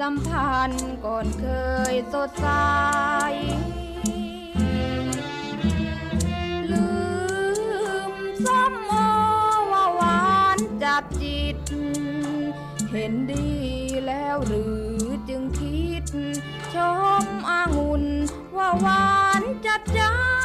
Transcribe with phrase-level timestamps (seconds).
[0.00, 1.46] สัมพันธ์ก่อนเค
[1.92, 2.48] ยสดใส
[6.70, 6.88] ลื
[8.10, 8.12] ม
[8.44, 8.92] ซ้ำโอ
[9.72, 11.56] ว่าหวานจับจิต
[12.90, 13.50] เห็นดี
[14.06, 14.88] แล้วหรือ
[15.28, 16.04] จึงคิด
[16.74, 16.76] ช
[17.22, 18.04] มอางุ่น
[18.56, 19.08] ว่าหวา
[19.40, 20.00] นจับใจ
[20.36, 20.37] น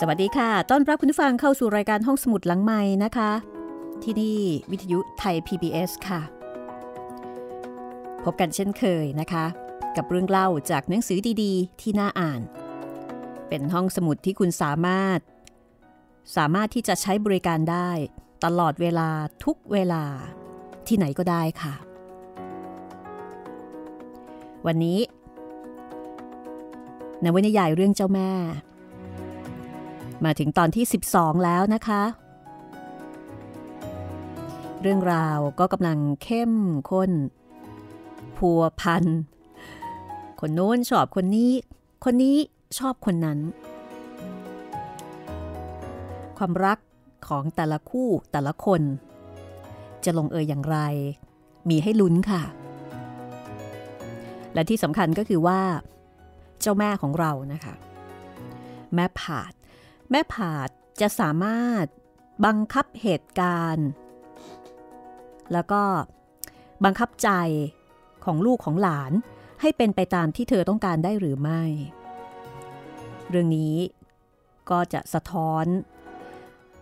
[0.00, 3.32] สวัสดีค่ะ ต้อนรับคุณผู้ฟังเข้าสู่รายการห้องสมุดหลังไม้นะคะ
[4.02, 4.40] ที่นี่
[4.70, 6.20] วิทยุไทย PBS ค่ะ
[8.24, 9.44] พบกันเช่นเคยนะคะ
[9.96, 12.40] กับเรื่องเล่าจากหนังสือดีๆ ที่น่าอ่าน
[13.48, 15.18] เป็นห้องสมุดที่คุณสามารถ
[16.36, 17.90] สามารถที่จะใช้บริการได้
[18.44, 19.08] ตลอดเวลา
[19.44, 20.04] ทุกเวลา
[20.86, 21.74] ที่ไหนก็ได้ค่ะ
[24.66, 24.98] วันนี้
[27.24, 28.30] นวนิยายเรื่องเจ้าแม่
[30.24, 32.02] มาถึงตอนที่ 12 แล้วนะคะ
[34.82, 36.52] เรื่องราวก็กำลังเข้ม
[36.90, 37.10] ข้น
[38.36, 39.04] พัวพัน
[40.40, 41.52] คนโน้นชอบคนนี้
[42.04, 42.36] คนนี้
[42.78, 43.38] ชอบคนนั้น
[46.38, 46.78] ความรัก
[47.28, 48.82] ของแต่ละคู่แต่ละคน
[50.04, 50.78] จะลงเอยอย่างไร
[51.68, 52.42] มีให้ลุ้นค่ะ
[54.54, 55.60] และที่สำคัญก็คือว่า
[56.60, 57.74] เจ้าแม่ของเรานะคะ
[58.94, 59.52] แม่ผาด
[60.10, 60.68] แม่ผาด
[61.00, 61.86] จะสามารถ
[62.44, 63.88] บังคับเหตุการณ์
[65.52, 65.82] แล้วก็
[66.84, 67.30] บังคับใจ
[68.24, 69.12] ของลูกของหลาน
[69.60, 71.62] ให้เป็นไปตามที่เธอต้องการได้หรือไม่
[73.30, 73.76] เรื่องนี้
[74.70, 75.64] ก็จะสะท้อน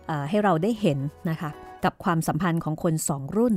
[0.09, 0.99] อให้เราได้เห็น
[1.29, 1.51] นะคะ
[1.83, 3.55] กับความสัมพันธ์ของคนสองรุ่น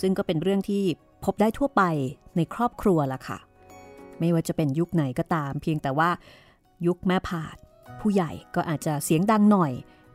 [0.00, 0.82] ซึ่งก็เป็นเรื่องที่
[1.24, 1.82] พบได้ทั่วไป
[2.36, 3.38] ในครอบครัวล่ะค่ะ
[4.18, 6.10] ไม่ว่าจะเป็นยุคไหนก็ตาม เพียงแต่ว่า
[6.86, 7.56] ยุคแม่ผาด
[8.00, 9.72] ผู้ใหญ่ก็อาจจะเสียงดังหน่อย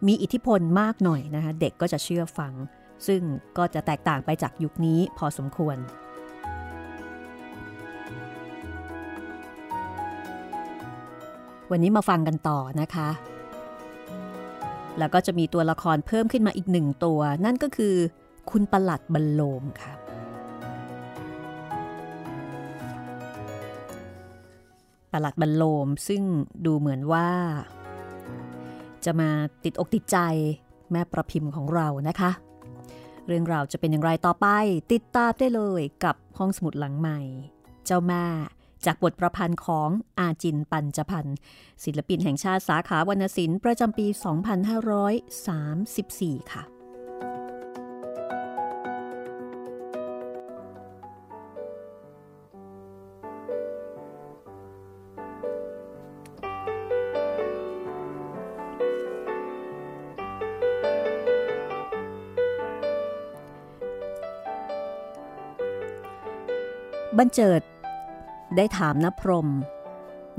[0.07, 2.53] มีอิทธิพลมากหน่อยนะคะเด็กก็จะเชื่อฟัง
[3.07, 3.21] ซึ่ง
[3.57, 5.77] ก็จะแตกต่างไปจากยุคนี้พอสมควร
[11.71, 13.09] วันนี้มาฟังกันต่อนะคะ
[15.00, 17.95] แล้วก็จะมีตัวละครเพิ่มขึ้นมาอีกหนึ่งตัว นั่นก็คือ
[18.51, 20.00] คุณประหลัดบรรโลมค่ะ
[25.12, 26.24] ประหลัดบรรโลม ซึ่ง
[26.66, 27.30] ดูเหมือนว่า
[29.06, 29.30] จะมา
[29.63, 30.18] ติดอกติดใจ
[30.92, 32.31] แม่ประพิมพ์ของเรานะคะ
[33.28, 34.48] เรื่องราวจะเป็นอย่างไรต่อไป
[34.94, 37.19] ติดตามได้เลยกับห้องสมุดหลังใหม่
[37.86, 38.25] เจ้าแม่
[38.86, 41.38] จากบทประพันธ์ของอาจินปัญจพันธ์
[41.84, 44.07] ศิลปินแห่งชาติสาขาวรรณศิลป์ประจำปี
[45.69, 46.64] 2534 ค่ะ
[67.18, 67.62] บันเจิด
[68.58, 69.48] ได้ถามนพรม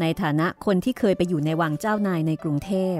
[0.00, 2.96] ในฐานะคนที่เคยไปอยู่ในวังเจ้านายในกรุงเทพ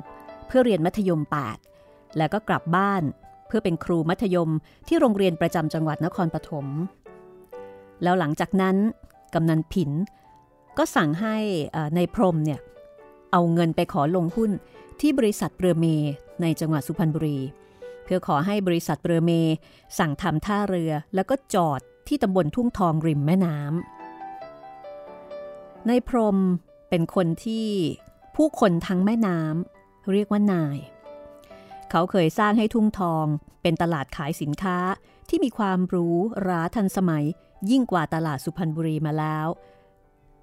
[0.47, 1.21] เพื่อเรียนมัธยม
[1.69, 3.03] 8แล้วก็กลับบ้าน
[3.47, 4.51] เพื่อเป็นครูมัธยม
[4.89, 6.67] ที่โรงเรียนประจำจังหวัดนครปฐม
[8.03, 8.77] แล้วหลังจากนั้น
[9.35, 9.91] กำนันผิน
[10.79, 11.37] ก็สั่งให้
[11.97, 12.61] ในพรมเนี่ย
[13.33, 14.51] เอาเงินไปขอลงหุ้น
[15.01, 15.87] ที่บริษัทเรือเม
[16.43, 17.39] ในจังหวัดสุพรรณบุรี
[18.05, 19.33] เพื่อขอให้บริษัทเรือเม
[19.99, 26.39] สั่งทำท่าเรือแล้วก็จอด ที่ตำบลทุ่งทองริมแม่น้ำนายพรม
[26.89, 27.69] เป็นคนที่
[28.37, 30.79] ผู้คนทั้งแม่น้ำเรียกว่านาย
[31.91, 33.27] เขาเคยสร้างให้ทุ่งทอง
[33.63, 34.79] เป็นตลาดขายสินค้า
[35.29, 36.17] ที่มีความรู้
[36.49, 37.25] ร้าทันสมัย
[37.71, 39.47] ยิ่งกว่าตลาดสุพรรณบุรีมาแล้ว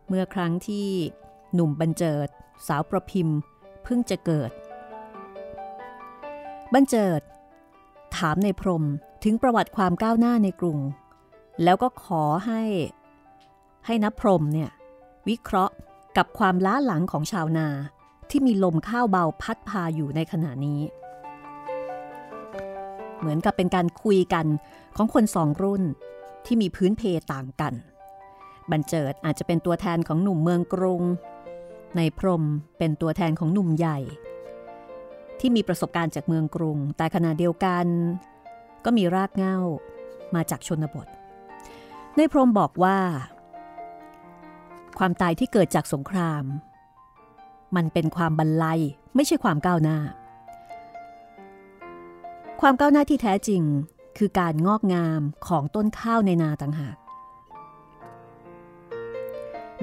[0.07, 0.87] เมื่อครั้งที่
[1.53, 2.27] หนุ่มบรรเจิด
[2.67, 3.37] สาวประพิมพ์
[3.83, 4.51] เพิ่งจะเกิด
[6.73, 7.21] บรรเจิด
[8.15, 8.85] ถามในพรม
[9.23, 10.79] ถึงประวัติความก้าวหน้าในกรุง
[11.63, 12.61] แล้วก็ขอให้
[13.85, 14.69] ให้นับพรมเนี่ย
[15.27, 15.73] วิเคราะห์
[16.17, 17.67] กับความล้าหลังของชาวนา
[18.29, 20.81] ที่มีลมข้าวเบาพัดพาอยู่ในขณะนี้
[23.19, 24.45] เหมือนกับเป็นการคุยกัน
[24.95, 25.83] ของคนสองรุ่น
[26.45, 27.01] ที่มีพื้นเพ
[27.33, 27.73] ต่างกัน
[28.71, 31.01] บันเจิดอาจจะเป็นตัวแทนของหนุ่มเมืองกรุง
[31.97, 32.43] ในพรม
[32.77, 33.99] เป็นตัวแทนของหนุ่มใหญ่
[35.39, 37.85] ที่มีประสบการณ์จากเมืองกรุง แต่ขณะเดียวกัน
[38.85, 39.57] ก็มีรากเหง้า
[40.35, 41.07] มาจากชนบท
[42.17, 42.99] ในพรมบอกว่า
[44.97, 46.43] ความตายที่เกิดจากสงคราม
[47.75, 48.79] มันเป็นความบรรลัย
[49.15, 49.99] ไม่ใช่ความก้าวหน้า
[52.61, 53.63] ความก้าวหน้าที่แท้จริง
[54.17, 56.97] คือการงอกงามของต้นข้าวในนาต่างหาก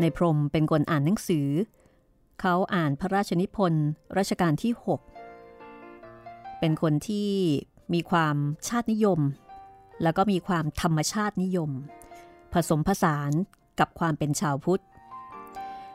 [0.00, 1.49] ในพรมเป็นคนอ่านหนังสือ
[2.40, 3.87] เขาอ่านพระราชนิพนธ์
[4.19, 4.73] รัชกาลที่
[5.67, 7.31] 6 เป็นคนที่
[7.94, 8.37] มีความ
[8.69, 9.20] ชาตินิยม
[10.02, 11.70] แล้วก็มีความธรรมชาตินิยม
[12.56, 13.32] ผสมผสาน
[13.78, 14.82] กับความเป็นชาวพุทธ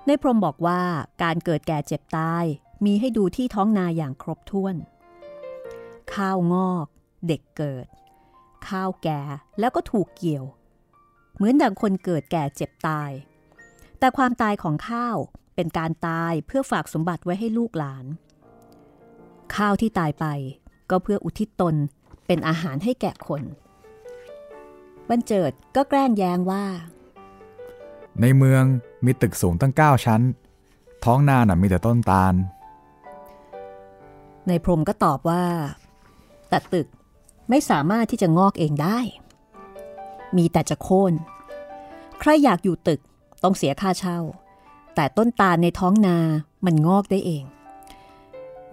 [0.05, 0.81] ในพรมบอกว่า
[1.23, 2.45] การเกิดแก่เจ็บตาย
[2.85, 4.75] มีให้ดูที่ท้องนาอย่างครบถ้วน
[6.13, 6.85] ข้าวงอก
[7.27, 7.87] เด็กเกิด
[8.67, 9.21] ข้าวแก่
[9.59, 10.45] แล้วก็ถูกเกี่ยว
[11.35, 13.11] เหมือนดังคนเกิดแก่เจ็บตาย
[13.99, 15.17] แต่ความตายของข้าว
[15.55, 18.05] เป็นการตายเพื่อฝากสมบัติไว้ให้ลูกหลาน
[19.55, 20.25] ข้าวที่ตายไป
[20.89, 21.75] ก็เพื่ออุทิศตน
[22.27, 23.43] เป็นอาหารให้แก่คน
[25.11, 26.65] บรรเจิดก็แกล้งแย้งว่า
[28.21, 28.63] ในเมือง
[29.05, 30.21] มีตึกสูงตั้ง 9 ชั้น
[31.03, 32.33] ท้องนาน่ะมีแต่ต้นตาล
[34.47, 35.43] ในพรมก็ตอบว่า
[36.49, 36.87] แต่ตึก
[37.49, 38.99] ไม่สามารถที่จะงอกเองได้
[40.37, 41.13] มีแต่จะโค่น
[42.19, 42.99] ใครอยากอยู่ตึก
[43.43, 44.19] ต้องเสียค่าเช่า
[44.95, 46.17] แต่ต้นตาลในท้องนา
[46.65, 47.43] มันงอกได้เอง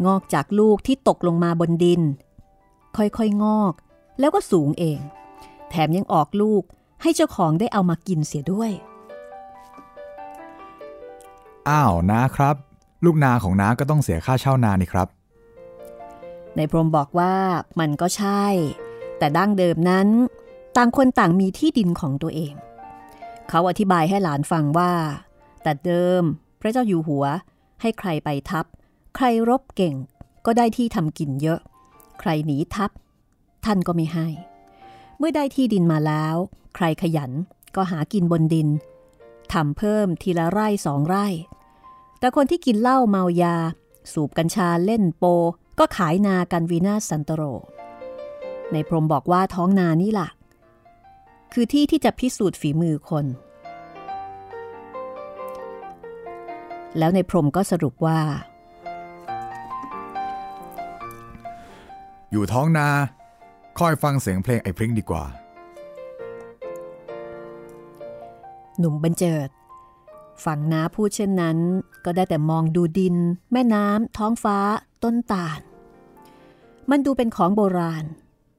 [0.06, 2.02] งอกจากลูกที่ตกลงมาบนดิน
[2.96, 3.72] ค่อยๆงอก
[4.20, 5.00] แล้วก็สูงเอง
[5.70, 6.62] แถมยังออกลูก
[7.02, 8.70] ให้เจ้าของได้เอามากินเสียด้วย
[11.68, 12.56] อ้าวนะครับ
[13.04, 15.08] ลูกนาของน้าก็ต้องเสียค่าเช่านานี่ครับ
[16.56, 17.34] ในพรมบอกว่า
[17.80, 18.44] มันก็ใช่
[19.18, 20.08] แต่ดั้งเดิมนั้น
[20.76, 22.54] ต่างคนต่างมีที่ดินของตัวเอง
[23.48, 24.92] เขาอธิบายให้หลานฟังว่า
[25.62, 26.22] แต่เดิม
[26.60, 27.24] พระเจ้าอยู่หัว
[27.80, 28.64] ให้ใครไปทับ
[29.16, 29.94] ใครรบเก่ง
[30.46, 31.60] ก็ได้ที่ทำกินเยอะ
[32.20, 32.90] ใครหนีทับ
[33.64, 34.26] ท่านก็ไม่ให้
[35.18, 36.36] เมื่อได้ที่ดินมาแล้ว
[36.74, 37.32] ใครขยัน
[37.76, 38.68] ก็หากินบนดิน
[39.52, 41.26] ทำเพิ่มทีละไร่สองไร่
[42.18, 43.56] แต่คนที่กินเหล้าเมายา
[44.12, 45.24] สูบกัญชาเล่นโป
[45.78, 47.42] ก็ขายนากันวีนาสันตโร
[48.72, 50.28] ในพรมบอกว่าท้องนานี่ล่ะ
[51.52, 53.26] คือที่ที่จะพิสูจน์ฝีมือคน
[56.98, 58.20] แล้วในพรมก็สรุปว่า
[62.30, 62.88] อยู่ท้องนา
[63.78, 65.24] คอยฟังเสียงเพลงไอ้พริ้งดีกว่า
[68.78, 69.48] หนุ่มบรรเจิด
[70.44, 71.58] ฝั่งน้าพูดเช่นนั้น
[72.04, 73.16] ก็ได้แต่มองดูดิน
[73.52, 74.58] แม่น้ำท้องฟ้า
[75.04, 75.60] ต้นตาล
[76.90, 78.04] มันดูเป็นของโบราณ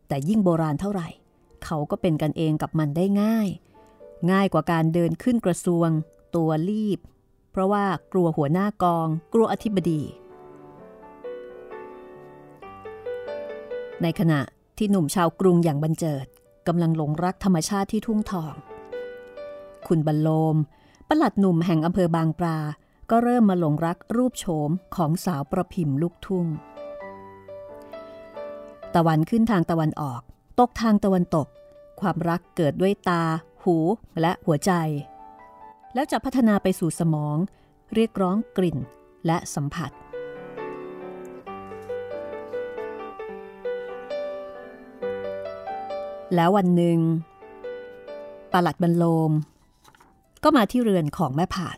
[0.07, 1.07] แต่ยิ่งโบราณเท่าไหร่
[1.63, 3.47] เขาก็เป็นกันเองกับมันได้ง่าย
[4.31, 5.89] ง่ายกว่าการเดินขึ้นกระทรวง
[6.35, 6.99] ตัวรีบ
[7.51, 10.01] เพราะว่ากลัวหัวหน้ากอง กลัวอธิบดี
[14.03, 14.41] ในขณะ
[14.79, 16.25] ที่หนุ่มชาวกรุงอย่างบันเจิด
[16.67, 18.53] กำลังหลงรักธรรมชาติที่ทุ่งทอง
[19.87, 20.55] คุณบรรโลม
[21.09, 22.57] ประหลัดหนุ่มแห่งอำเภอบางปลา
[23.09, 26.45] ก็เริ่มมาหลงรักรูปโฉมของสาวประพิมพ์ลูกทุ่ง
[28.95, 30.21] ตะวันขึ้นทางตะวันออก
[30.59, 31.47] ตกทางตะวันตก
[32.01, 33.23] ความรักเกิดด้วยตา
[33.63, 33.77] หู
[34.21, 34.71] และหัวใจ
[35.93, 37.37] แล้วจะพัฒนาไปสู่สมอง
[37.93, 38.77] เรียกร้องกลิ่น
[39.25, 39.91] และสัมผัส
[46.35, 46.99] แล้ววันหนึ่ง
[48.51, 49.31] ปลัดบรรโลม
[50.43, 51.77] ก็มาที่เรือนของแม่ผาด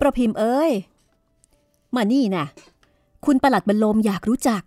[0.00, 0.72] ประพิมพ์เอ้ย
[1.96, 2.46] มานี่นะ
[3.24, 4.62] คุณประหลัดบรรโลมอยากรู้จัก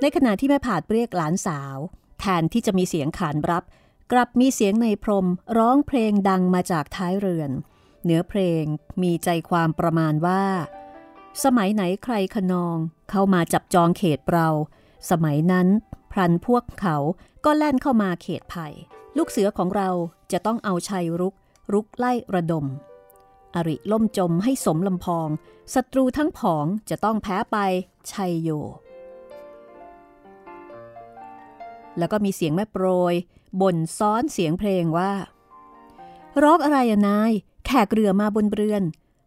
[0.00, 1.76] ในขณะที่แม่ผาดเรียกหลานสาว
[2.20, 3.64] แทนที่จะมีเสียงขานรับ
[4.12, 5.26] กลับมีเสียงในพรม
[5.58, 7.50] ร้องเพลงดังมาจากท้ายเรือน
[8.04, 8.62] เนื้อเพลง
[9.02, 10.42] มีใจความประมาณว่า
[11.44, 12.76] สมัยไหนใครขนอง
[13.10, 14.48] เข้ามาจับจองเขตเรา
[15.10, 15.68] สมัยนั้น
[16.12, 16.96] พรันพวกเขา
[17.44, 18.72] ก็แล่นเข้ามาเขตภัย
[19.16, 19.90] ลูกเสือของเรา
[20.32, 21.34] จะต้องเอาชัยรุก
[21.72, 22.64] รุกไล่ระดม
[23.54, 25.28] อริล่มจมให้สมลำพอง
[25.74, 27.56] ศัตรูทั้งผองจะต้องแพ้ไป
[28.12, 28.50] ชัยโย
[31.98, 33.14] แล้วก็มีเสียงแม่โปรย
[33.60, 35.12] บ่นซ้อนเสียงเพลงว่า
[36.42, 37.32] ร้องอะไรอะนาย
[37.66, 38.82] แขกเรือมาบนเรือน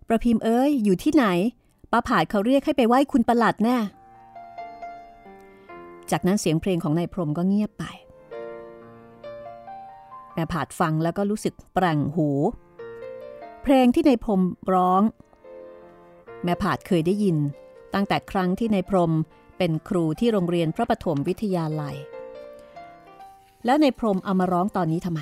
[0.07, 1.25] ประพิมพ์เอ้ยอยู่ที่ไหน
[1.91, 3.77] ป้าผาดเขาเรียกให้ไปไหว้คุณประหลัดแน่
[6.11, 7.85] จากนั้นเสียงเพลงของนายพรมก็เงียบไป
[10.33, 12.29] แม่ผาดฟังแล้วก็รู้สึกแปร่งหู
[13.63, 14.41] เพลงที่นายพรม
[14.73, 15.01] ร้อง
[16.43, 17.37] แม่ผาดเคยได้ยิน
[17.93, 19.11] ตั้งแต่ครั้งที่นายพรม
[19.57, 21.95] เป็นครูที่โรงเรียนพระปฐมวิทยาลัย
[23.65, 25.21] แล้วนายพรมเอามาร้องตอนนี้ทำไม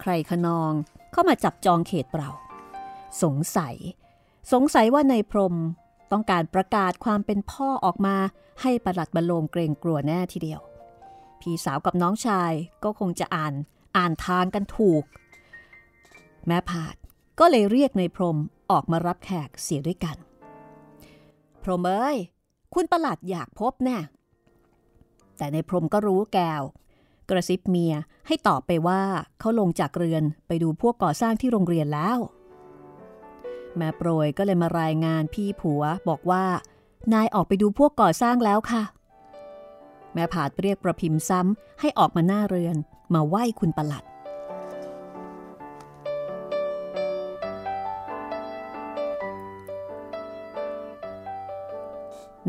[0.00, 0.72] ใครขนอง
[1.12, 2.30] เข้ามาจับจองเขตเรา
[3.22, 3.76] สงสัย
[4.52, 5.54] สงสัยว่านายพรม
[6.12, 8.16] ต้องการประกาศความเป็นพ่อออกมา
[8.62, 10.60] ให้ประหลัดบรรลมเกรงกลัวแน่ทีเดียว
[11.40, 12.52] พี่สาวกับน้องชาย
[12.84, 13.54] ก็คงจะอ่าน
[13.96, 15.02] อ่านทางกันถูก
[16.46, 16.94] แม่ผาด
[17.38, 18.38] ก็เลยเรียกนายพรม
[18.70, 20.16] ออกมารับแขกเสียด้วยกัน
[21.62, 22.16] พรมเอ้ย
[22.74, 23.98] คุณประหลัดอยากพบแน่
[25.36, 26.62] แต่ในพรมก็รู้แกว
[27.30, 27.94] กระซิบเมีย
[28.26, 29.02] ให้ตอบไปว่า
[29.38, 32.18] เขาลงจากเรือนไปดูพวกก่อสร้างที่โรงเรียนแล้ว
[33.76, 36.44] แม่โปรยก็เลยมารายงานพี่ผัวบอกว่า
[37.14, 38.82] นายออกไปดูพวกก่อสร้างแล้วค่ะ
[40.14, 42.76] แม่ผาดเรียกประพิมพ์ซ้ำให้ออกมาหน้าเรือน
[43.14, 44.04] มาไหว้คุณประหลัด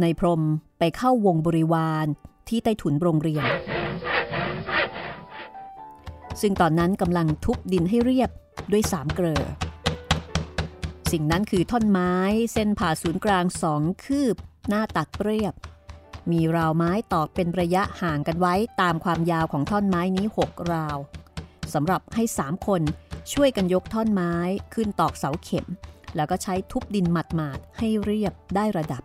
[0.01, 0.41] ในพรม
[0.79, 2.05] ไปเข้าวงบริวาร
[2.48, 3.46] ที่ใต้ถุนโรงเรียน
[6.41, 8.29] ซึ่งตอนนั้นกำลังทุบดินให้เรียบ
[8.72, 9.43] ด้วยสามเกลอ
[11.11, 12.13] สิ่งนั้นคือท่อนไม้
[12.53, 14.35] เส้นผ่าศูนย์กลางสองคืบ
[14.69, 15.53] หน้าตัดเรียบ
[16.31, 20.97] มีราวไม้ตอกเป็นระยะห่างกันไว้ตามความยาวของท่อนไม้นี้หกราว
[21.73, 22.81] สำหรับให้สามคน
[23.33, 24.33] ช่วยกันยกท่อนไม้
[24.73, 25.67] ขึ้นตอกเสาเข็ม
[26.15, 29.03] แล้วก็ใช้ทุบดินหมัดๆให้เรียบได้ระดับ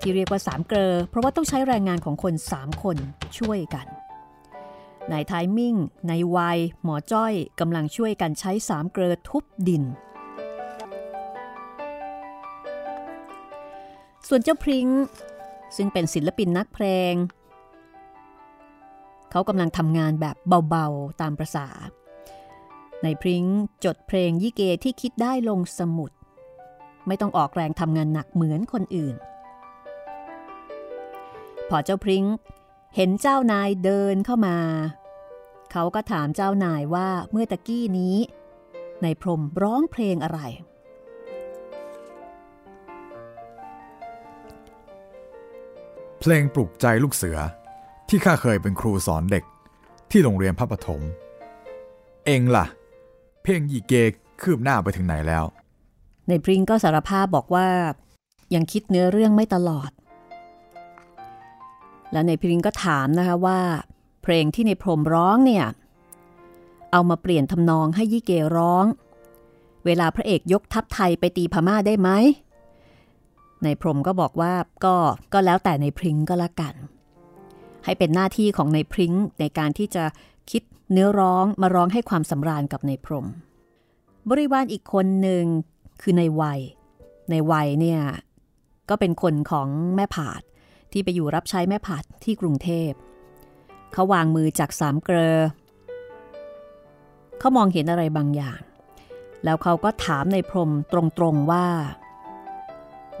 [0.00, 2.96] ที่เรียกว่าสามเกลอเพราะว่าต้องใช้แรงงานของคนสามคน
[3.38, 3.86] ช่วยกัน
[5.12, 5.74] นายไทมิ่ง
[6.10, 9.84] นายวัย หมอจ้อยกำลังช่วยกันใช้สามเกลอทุบดิน
[14.28, 14.88] ส่วนเจ้าพริง้ง
[15.76, 17.14] ซึ่งเป็นศิลปินนักเพลง
[19.30, 20.36] เขากำลังทำงานแบบ
[20.68, 21.68] เบาๆตามประษา
[23.02, 23.44] ในพริ้ง
[23.84, 26.10] จดเพลงยี่เกที่คิดได้ลงสมุด
[27.06, 29.16] ไม่ต้องออกแรงทำงานหนักเหมือนคนอื่น
[31.68, 32.24] พอเจ้าพริ้ง
[32.96, 34.58] เห็นเจ้านายเดินเข้ามา
[35.72, 38.16] เขาก็ถามเจ้านายว่าเมื่อตะกี้นี้
[39.02, 40.40] ในพรมร้องเพลงอะไร
[46.20, 47.38] เพลงปลุกใจลูกเสือ
[48.08, 49.44] ที่ข้าเคยเป็นครูสอนเด็ก
[50.10, 51.00] ที่โรงเรียนพระปฐม
[52.26, 52.66] เองล่ะ
[53.42, 53.92] เพลงยีเก
[54.40, 55.44] คืบหน้าไปถึงไหนแล้ว
[56.28, 57.66] ในพริ้งก็สารภาพบอกว่า
[58.54, 59.90] ยังคิดเนื้อเรื่องไม่ตลอด
[62.12, 63.60] แล้วในพริ้งก็ถามนะคะว่า
[64.22, 65.66] เพลงที่ในพรมร้องเนี่ย
[66.92, 68.84] เอามาเปลี่ยนทำนองให้ยี่เกร้อง
[69.84, 72.10] เวลาพระเอกยกทัพไทยไปตีพม่าได้ไหม
[73.64, 74.52] ในพรมก็บอกว่า
[74.84, 74.96] ก็
[75.32, 76.74] ก็แล้วแต่ในพริ้งก็แล้วกัน
[77.84, 80.04] ให้เป็นหน้าที่ของในพริ้งในการที่จะ
[80.50, 80.62] คิด
[80.92, 83.26] เนื้อร้องมาร้องให้ความสำราญกับในพรม
[84.30, 85.44] บริวารอีกคนหนึ่ง
[86.02, 86.60] คือในวัย
[87.30, 88.00] ในวัยเนี่ย
[88.88, 90.42] ก็เป็นคนของแม่ผาด
[90.92, 92.90] ที่ไปอยู่รับใช้แม่ผาดที่กรุงเทพ
[93.92, 95.38] เขาวางมือจากสามเกลอ
[97.38, 98.60] เขามองเห็นอะไรบางอย่าง
[99.44, 101.66] แล้วเขาก็ถามในพรมตรงๆว่า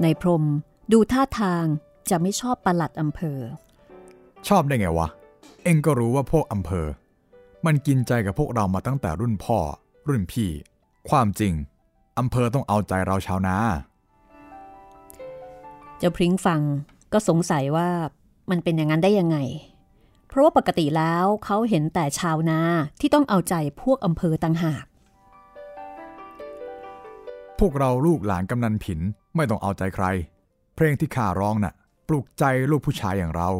[0.02, 0.44] ในพรม
[0.92, 1.64] ดูท่าทาง
[2.10, 3.40] จะไม่ชอบประหลัดอำเภอ
[4.48, 5.08] ชอบได้ไงวะ
[5.64, 6.86] เอ็งก็รู้ว่าพวกอำเภอ
[7.66, 9.58] มันกินใจกับพวกเรามาตั้งแต่รุ่นพ่อ
[10.08, 10.50] รุ่นพี่
[11.10, 11.52] ความจริง
[12.18, 13.56] อำเภอต้องเอาใจเราชาวนา
[15.98, 16.60] เจ้าพริ้งฟัง
[17.12, 17.88] ก็สงสัยว่า
[18.50, 19.38] มันเป็นอย่างนั้นได้ยังไง
[20.28, 22.60] เพราะว่าปกติแล้วเขาเห็นแต่ชาวนา
[23.00, 24.84] ที่ต้องเอาใจพวกอำเภอต่างหาก
[27.58, 29.00] พวกเราลูกหลานกำนันผิน
[29.36, 30.06] ไม่ต้องเอาใจใคร
[30.74, 31.74] เพลงที่ข้าร้องน่ะ
[32.08, 33.50] ปลุกใจลูกผู้ชายอย่างเรา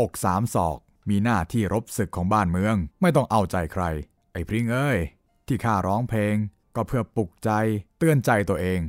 [0.00, 3.84] อกสามศอก มีหน้าที่รบศึกของบ้านเมือง ไม่ต้องเอาใจใคร
[4.32, 4.98] ไอ้พริ้งเอ้ย
[5.46, 6.34] ที่ข้าร้องเพลง
[6.76, 7.50] ก็เพื่อปลุกใจ
[7.98, 8.80] เตือนใจตัวเอง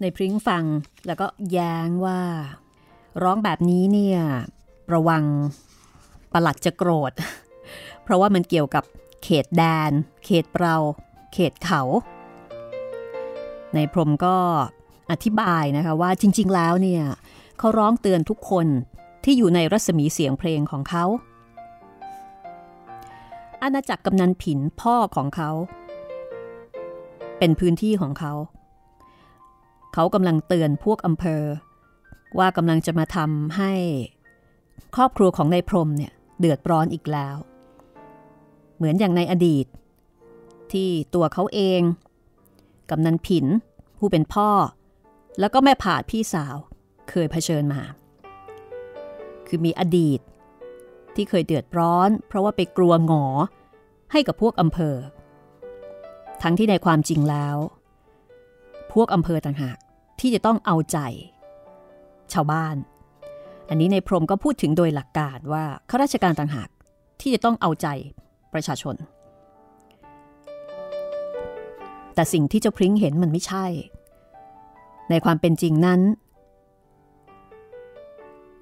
[0.00, 0.64] ในพริ้งฟัง
[1.06, 2.20] แล้วก็แย้งว่า
[3.22, 4.20] ร้องแบบนี้เนี่ย
[4.94, 5.24] ระวัง
[6.32, 7.12] ประหลัดจะโกรธ
[8.02, 8.84] เพราะว่ามันเกี่ยวกับ
[9.24, 9.90] เขตแดน
[10.24, 10.76] เขตเปรา
[11.32, 11.82] เขตเขา
[13.74, 14.36] ในพรมก็
[15.10, 17.02] อธิบายนะคะว่าจริง ๆ แล้วเนี่ย
[17.58, 18.66] เขาร้องเตือนทุกคน
[19.24, 21.04] ที่อยู่ในรัศมีเสียงเพลงของเขา
[23.62, 25.50] อาณาจักรกำนันผินพ่อของเขา
[27.38, 28.32] เป็นพื้นที่ของเขา
[29.94, 31.42] เขากำลังเตือนพวกอำเภอ
[32.38, 33.72] ว่ากำลังจะมาทำให้
[34.96, 37.36] ครอบครัวของนายพรมเนี่ยเดือดร้อนอีกแล้ว
[38.76, 39.66] เหมือนอย่างในอดีต
[40.72, 41.80] ที่ตัวเขาเอง
[42.90, 43.46] กำนันผิน
[43.98, 44.50] ผู้เป็นพ่อ
[45.40, 46.56] แล้วก็แม่ผาดพี่สาว
[47.10, 47.82] เคยเผชิญมา
[49.46, 50.20] คือมีอดีต
[51.14, 53.26] ที่เคยเดือดร้อน เพราะว่าไปกลัวหงอ
[54.12, 54.96] ให้กับพวกอำเภอ
[56.42, 57.56] ทั้งที่ในความจริงแล้ว
[58.92, 59.78] พวกอำเภอต่างหาก
[60.20, 60.98] ที่จะต้องเอาใจ
[62.32, 62.76] ชาวบ้าน
[63.68, 66.68] อันนี้ในพรมก็พูดถึงโดยหลักการว่าข้าราชการต่างหาก
[67.20, 67.88] ที่จะต้องเอาใจ
[68.54, 68.94] ประชาชน
[72.14, 73.66] แต่สิ่งที่เจ้าพริ้งเห็นมันไม่ใช่
[75.10, 76.00] ในความเป็นจริงนั้น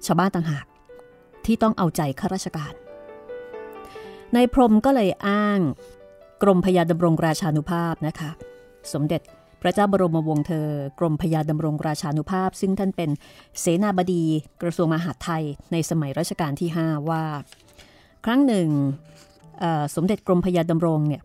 [0.05, 0.65] ชาวบ้านต่างหาก
[1.45, 2.73] ที่ต้องเอาใจข้าราชการ
[4.33, 5.59] ในพรมก็เลยอ้าง
[6.43, 8.31] กรมพยาดำรงราชานุภาพนะคะ
[8.93, 9.21] สมเด็จ
[9.61, 10.67] พระเจ้าบรมวงศ์เธอ
[10.99, 13.09] กรมพยาดำรงราชานุภาพ ซึ่งท่านเป็น
[13.59, 14.23] เสนาบดี
[14.61, 17.23] กระทรวงมหาดไทยในสมัยรัชกาลที่ 5 ว่า
[18.25, 18.67] ครั้งหนึ่ง
[19.95, 21.21] สมเด็จกรมพยาดำรงเนี่ย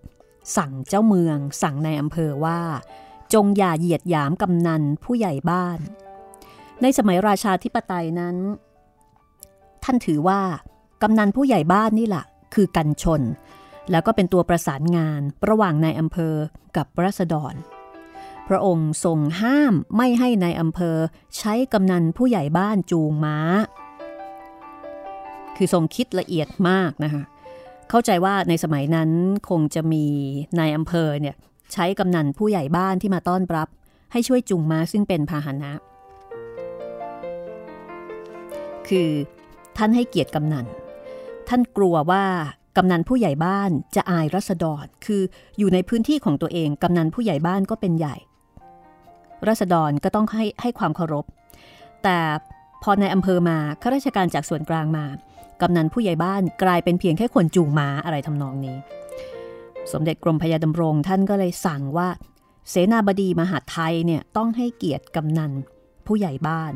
[0.56, 2.60] สั่งเจ้าเมือง สั่งในอำเภอว่า
[3.34, 5.78] จงอย่าเหยียดหยามกำนันผู้ใหญ่บ้าน
[6.82, 8.36] ในสมัยราชาธิปไตยนั้น
[9.84, 10.40] ท่านถือว่า
[11.02, 13.22] กำนันผู้ใหญ่บ้านนี่แหละคือกันชน
[13.90, 16.34] แล้วก็เป็นตัวประสานงานระหว่างนายอำเภอ
[16.76, 17.54] กับรัษฎร
[18.48, 20.96] พระองค์ทรงห้ามไม่ให้ในายอำเภอ
[21.38, 23.38] ใช้กำนันผู้ใหญ่บ้านจูงม้า
[25.56, 27.22] คือทรงคิดละเอียดมากนะคะ
[27.90, 29.10] เข้าใจว่าในสมัยนั้น
[29.48, 30.04] คงจะมี
[30.58, 31.36] นายอำเภอเนี่ย
[31.72, 33.68] ใช้กำนันผู้ใหญ่บ้านที่มาต้อนรับ
[34.12, 35.72] ให้ช่วยจูงม้าซึ่งเป็นพาหนะ
[38.88, 39.10] คือ
[39.76, 40.66] ท่านให้เกียรติกำนัน
[41.48, 42.24] ท่านกลัวว่า
[42.76, 45.22] กำนันผู้ใหญ่บ้านจะอายรัษฎร คือ
[45.58, 48.16] อยู่ในพื้นที่ของตัวเอง กำนันผู้ใหญ่บ้านก็เป็นใหญ่
[49.48, 51.24] รัษฎรก็ต้องให้ให้ความเคารพ
[52.04, 52.18] แต่
[52.82, 55.06] พอในอำเภอมาข้าราชการจากส่วนกลางมา
[55.60, 58.76] กำนันผู้ใหญ่บ้านกลายเป็นเพียงแค่คนจูงม้าอะไรทำนองนี้
[59.92, 62.08] สมเด็จกรมพยาดำรงท่านก็เลยสั่งว่า
[62.70, 65.52] เสนาบดีมหาไทยเนี่ยต้องให้เกียรติกำนัน
[66.06, 66.72] ผู้ใหญ่บ้าน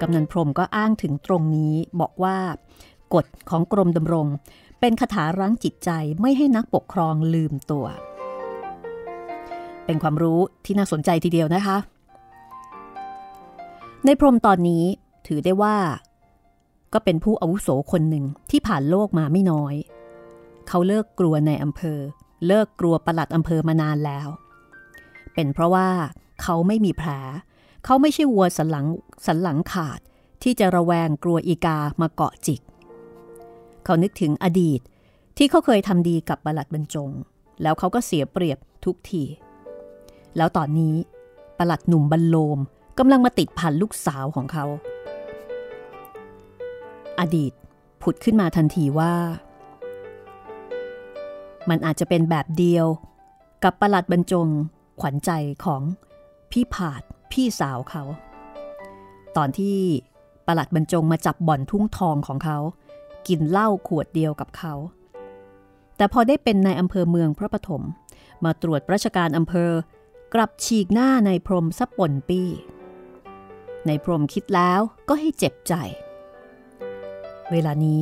[0.00, 2.38] กำนันพรมก็อ้างถึงตรงนี้บอกว่า
[3.14, 4.26] กฎของกรมดำรง
[4.80, 7.86] เป็นคาถารั้งจิตใจไม่ให้นักปกครองลืมตัว
[9.86, 11.76] เป็นความรู้ที่น่าสนใจทีเดียวนะคะ
[14.04, 14.84] ในพรมตอนนี้
[15.26, 15.76] ถือได้ว่า
[16.98, 19.74] ก็เป็นผู้อาวุโสคนหนึ่งที่ผ่านโลกมาไม่น้อย
[20.68, 21.98] เขาเลิกกลัวในอำเภอ
[22.46, 24.28] เลิกกลัวประหลัดอำเภอมานานแล้ว
[25.34, 25.88] เป็นเพราะว่า
[26.42, 27.10] เขาไม่มีแผล
[27.84, 28.86] เขาไม่ใช่วัวสันหลัง
[29.26, 30.00] สันหลังขาด
[30.42, 32.60] ที่จะระแวงกลัวอีกามาเกาะจิก
[33.84, 34.80] เขานึกถึงอดีต
[35.36, 37.10] ที่เขาเคยทำดีกับประหลัดบรรจง
[37.62, 39.24] แล้วเขาก็เสียเปรียบทุกที
[40.36, 40.94] แล้วตอนนี้
[41.58, 42.58] ประหลัดหนุ่มบรรโลม
[42.98, 44.66] กำลังมาติดพันลูกสาวของเขา
[47.20, 47.52] อดีต
[48.02, 49.14] ผุดขึ้นมาทันทีว่า
[51.68, 52.86] มันอาจจะเป็นแบบเดียว
[53.64, 54.48] กับประหลัดบรรจง
[55.00, 55.30] ขวัญใจ
[55.64, 55.82] ของ
[56.50, 57.02] พี่ผาด
[57.32, 58.02] พี่สาวเขา
[59.36, 59.78] ตอนที่
[60.46, 62.58] ประหลัดบรรจงมาจับบ่อนทุ่งทองของเขา
[63.28, 64.74] กินเหล้าขวดเดียวกับเขา
[65.96, 67.82] แต่พอได้เป็นนายอำเภอเมืองพระปฐม
[68.44, 69.70] มาตรวจราชการอำเภอ
[70.34, 72.42] กลับฉีกหน้าในพรมสะป่นปี
[73.86, 75.74] ในพรมคิดแล้วก็ให้เจ็บใจ
[77.50, 78.00] เวลานี้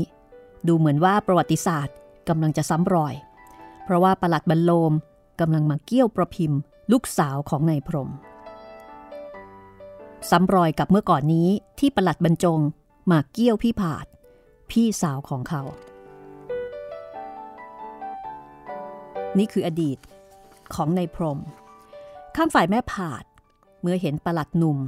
[0.66, 1.96] ดูเหมือนว่าประวัติศาสตร์
[2.28, 3.14] กำลังจะซ้ำรอย
[3.84, 4.92] เพราะว่าประหลัดบรรโลม
[5.40, 6.60] กำลังมาเกี้ยวประพิมพ์
[6.92, 8.10] ลูกสาวของนายพรม
[10.30, 12.60] ซ้ำรอยกับเมื่อก่อนนี้ที่ประหลัดบรรจง
[13.10, 14.06] มาเกี้ยวพี่ผาด
[14.70, 15.62] พี่สาวของเขา
[19.38, 19.98] นี่คืออดีต
[20.74, 21.38] ของนายพรม
[22.36, 23.24] ข้างฝ่ายแม่ผาด
[23.82, 24.78] เมื่อเห็นประหลัดหนุ่ม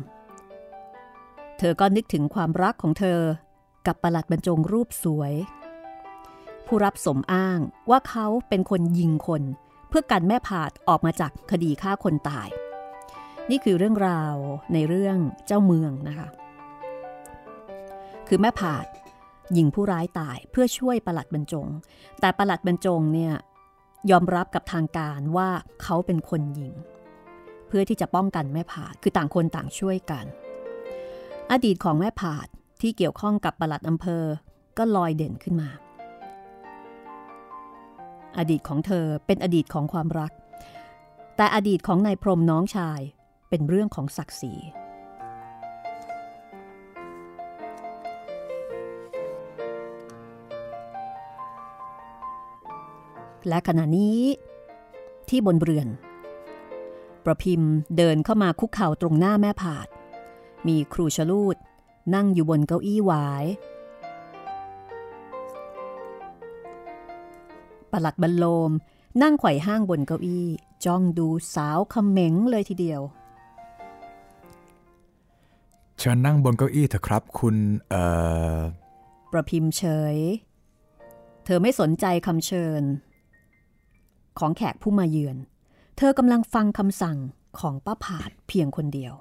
[1.58, 3.20] เธอก็นึกถึงความรักของเธอ
[3.86, 5.34] กับประหลัดบรรจงรูปสวย
[6.66, 7.58] ผู้รับสมอ้าง
[7.90, 9.42] ว่าเขาเป็นคนยิงคน
[9.88, 12.48] เพื่อกันแม่ผาดออกมาจากคดีฆ่าคนตาย
[13.50, 14.34] นี่คือเรื่องราว
[14.72, 16.28] ในเรื่องเจ้าเมืองนะคะ
[18.28, 18.86] คือแม่ผาด
[19.56, 21.66] ยิงผู้ร้ายตายเพื่อช่วยประหลัดบรรจง
[22.20, 23.34] แต่ประหลัดบรรจงเนี่ย
[24.10, 25.48] ยอมรับกับทางการว่า
[25.82, 26.74] เขาเป็นคนยิง
[27.68, 30.24] เพื่อที่จะป้องกันแม่ผาดคือต่างคนต่างช่วยกัน
[31.50, 32.48] อดีตของแม่ผาด
[32.80, 34.24] ที่เกี่ยวข้องกับประหลัดอำเภอ
[34.78, 35.70] ก็ลอยเด่นขึ้นมา
[38.38, 40.32] อดีตของเธอเป็นอดีตของความรัก
[41.36, 43.00] แต่อดีตของนายพรมน้องชาย
[43.48, 44.54] เป็นเรื่องของศักดิ์ศรี
[53.48, 54.20] และขณะนี้
[55.28, 55.88] ที่บนเรือน
[57.24, 59.88] ประพิมพ์เดินเข้ามาคุกเข่าตรงหน้าแม่ผาด
[60.66, 61.56] มีครูชลูด
[62.14, 63.44] นั่งอยู่บนเก้าอี้หวาย
[67.92, 68.70] ประหลัดบรรโลม
[69.22, 70.46] นั่งไขว่ห้างบนเก้าอี้
[70.84, 73.00] จ้องดูสาวคำเหม็งเลยทีเดียว
[75.98, 77.56] เชิญนั่งบนเก้าอี้เถอะครับ คุณ
[77.88, 78.02] เอ่
[78.56, 78.58] อ
[79.32, 80.16] ประพิมพ์เฉย
[81.44, 82.82] เธอไม่สนใจคำเชิญ
[84.38, 85.36] ของแขกผู้มาเยือน
[85.96, 87.18] เธอกำลังฟังคำสั่ง
[87.58, 89.14] ของป้าผาดเพียงคนเดียว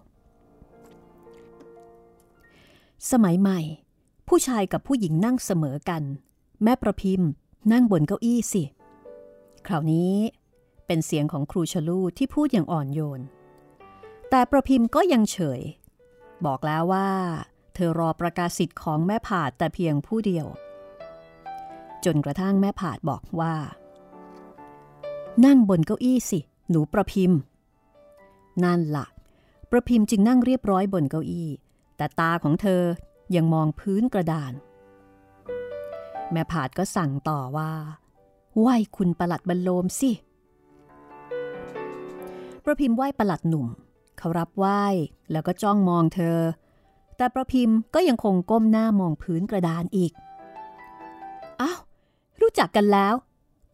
[3.12, 3.60] สมัยใหม่
[4.28, 6.04] ผู้ชายกับผู้หญิงนั่งเสมอกัน
[6.64, 7.30] แม่ประพิมพ์
[7.72, 8.64] นั่งบนเก้าอี้สิ
[9.68, 10.14] คราวนี้
[10.88, 13.22] เป็นเสียงของครูชลูที่พูดอย่างอ่อนโยน
[14.30, 15.62] แต่ประพิมพ์ก็ยังเฉย
[16.46, 17.10] บอกแล้วว่า
[17.74, 20.46] เธอรอประกาศสิทธิ์ของแม่ผาดแต่เพียงผู้เดียว
[22.06, 23.56] จนกระทั่งแม่ผาดบอกว่า
[25.46, 26.40] นั่งบนเก้าอี้สิ
[26.70, 27.40] หนูประพิมพ์
[28.64, 29.06] นั่นละ่ะ
[29.72, 31.50] ประพิมพ์จึงนั่งเรียบร้อยบนเก้าอี้
[31.98, 32.84] แต่ตาของเธอ
[33.36, 34.54] ยังมองพื้นกระดาน
[36.32, 37.72] แม่ผาดก็สั่งต่อว่า
[38.60, 40.12] ไหว้คุณประหลัดบรรโลมสิ
[42.64, 43.68] ประพิมพ์ไหว้ประหลัดหนุ่ม
[44.18, 44.84] เขารับไหว้
[45.32, 46.38] แล้วก็จ้องมองเธอ
[47.18, 50.12] แต่ประพิมพ์ก็ยังคงก้มหน้ามองพื้นกระดานอีก
[51.62, 51.80] อ้าว
[52.42, 53.14] รู้จักกันแล้ว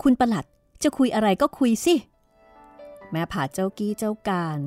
[0.04, 0.46] คุณประหลัด
[0.84, 1.96] จะคุยอะไรก็คุยสิ
[3.12, 4.60] แม่ผาดเจ้ากี้เจ้าการ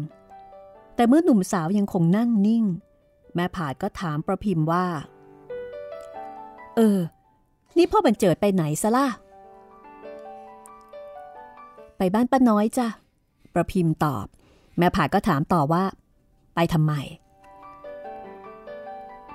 [0.95, 2.65] แต่เมื่อหนุ่มสาวยังคงนั่งนิ่ง
[3.35, 4.85] แม่ผาดก็ถามประพิมพ์ว่า
[6.77, 6.99] เออ
[7.77, 9.09] นี่พ่อบรรเจิดไปไหนซะล่ะ
[11.97, 12.89] ไปบ้านป้าน้อยจ้ะ
[13.55, 14.27] ประพิมพ์ตอบ
[14.79, 15.85] แม่ผาดก็ถามต่อว่า
[16.55, 16.93] ไปทำไม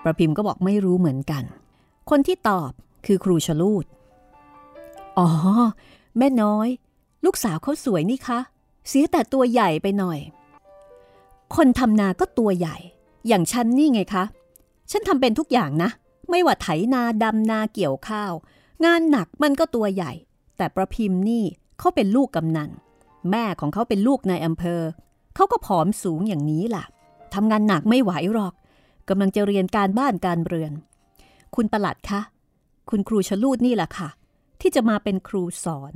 [0.03, 1.43] ประพิมพ์ก็บอกไม่รู้เหมือนกัน
[2.09, 2.71] คนที่ตอบ
[3.05, 3.85] คือครูชลูด
[5.17, 5.27] อ๋อ
[6.17, 6.67] แม่น้อย
[7.25, 8.39] ลูกสาวเขาสวยนี่คะ
[8.87, 10.19] เสียแต่ตัวใหญ่ไปหน่อย
[11.55, 12.77] คนทำนาก็ตัวใหญ่
[13.27, 14.23] อย่างฉันนี่ไงคะ
[14.91, 15.89] ฉันทำเป็นทุกอย่างนะ
[16.29, 18.31] ไม่ว่าไถนาดำนาเกี่ยวข้าว
[18.85, 20.11] งานหนักมันก็ตัวใหญ่
[20.57, 21.43] แต่ประพิมพ์นี่
[21.79, 22.69] เขาเป็นลูกกำนัน
[23.31, 24.81] แม่ของเขาเป็นลูกนายอำเภอ
[25.35, 26.83] เขาก็ผอมสูงอย่างนี้ล่ะ
[27.33, 28.53] ทำงานหนักไม่ไหวหรอก
[29.09, 30.71] กำลังจะเรียนการบ้านการเรือน
[31.55, 32.21] คุณประหลัดคะ
[32.89, 34.09] คุณครูชลูดนี่แหละค่ะ
[34.61, 35.93] ที่จะมาเป็นครูสอน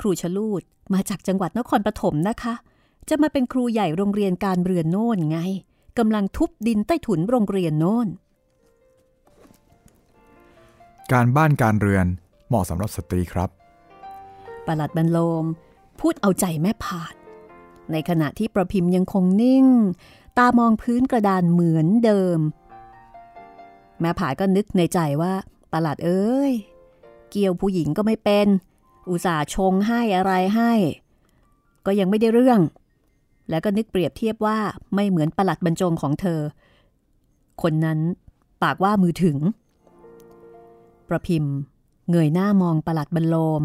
[0.00, 0.62] ครูชลูด
[0.94, 2.54] มาจากจังหวัดนครปฐมนะคะ
[3.08, 5.38] จะมาเป็นครูใหญ่โรงเรียนการเรือนโน่นไง
[5.98, 8.08] กำลังทุบดินใต้ถุนโรงเรียนโน่น
[11.12, 12.06] การบ้านการเรือน
[12.48, 13.50] เหมาะสำหรับสตรีครับ
[14.66, 15.44] ประหลัดบรรโลม
[16.00, 17.14] พูดเอาใจแม่ผาด
[17.92, 19.66] ในขณะที่ประพิมพ์ยังคงนิ่ง
[20.38, 22.38] ตามองพื้นกระดานเหมือนเดิม
[24.00, 25.32] แม่ผาดก็นึกในใจว่า
[25.72, 26.52] ประหลัดเอ้ย
[27.30, 28.46] เกี่ยวผู้หญิงก็ไม่เป็น
[29.08, 30.72] อุตส่าห์ชงให้อะไรให้
[31.86, 32.60] ก็ยังไม่ได้เรื่อง
[33.50, 34.58] แล้วก็นึกเปรียบเทียบว่า
[34.94, 36.40] ไม่เหมือนประหลัดบรรจงของเธอ
[37.62, 37.98] คนนั้น
[38.62, 39.36] ปากว่ามือถึง
[41.08, 41.54] ประพิมพ์
[42.10, 43.62] เงยหน้ามองประหลัดบรรโลม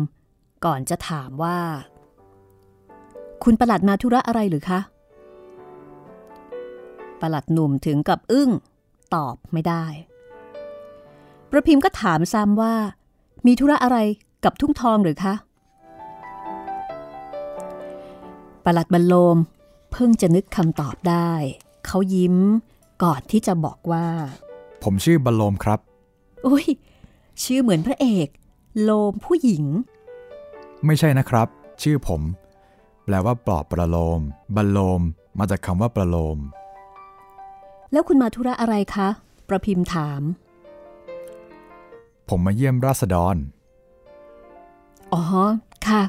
[0.65, 1.59] ก่อนจะถามว่า
[3.43, 4.79] คุณประหลัดมาธุระอะไรหรือคะ
[7.21, 8.49] ประหลัดหนุ่มถึงกับอึ้ง
[9.15, 9.85] ตอบไม่ได้
[11.51, 12.73] ประพิมพ์ก็ถามซ้ำว่า
[13.45, 13.97] มีธุระอะไร
[14.43, 15.33] กับทุ่งทองหรือคะ
[18.65, 19.37] ประหลัดบรรโลม
[19.91, 21.32] เผพิ่งจะนึกคำตอบได้
[21.86, 22.36] เขายิ้ม
[23.04, 24.08] ก่อนที่จะบอกว่า
[24.84, 25.80] ผมชื่อบรรโลมครับ
[26.45, 26.65] อุ้ย
[27.43, 28.28] ชื่อเหมือนพระเอก
[28.82, 29.65] โลมผู้หญิง
[30.86, 31.47] ไม่ใช่นะครับ
[31.84, 32.21] ชื่อผม
[33.04, 34.19] แปลว่าปลอบประโลม
[34.56, 35.02] บรรโลม
[35.39, 36.38] มาจากคำว่าประโลม
[37.91, 39.10] แล้วคุณมาธุระอะไรคะ
[39.49, 40.21] ประพิมพ์ถาม
[42.30, 43.36] ผมมาเยี่ยมราษฎร
[45.13, 45.21] อ๋อ
[45.88, 46.02] ค่ะ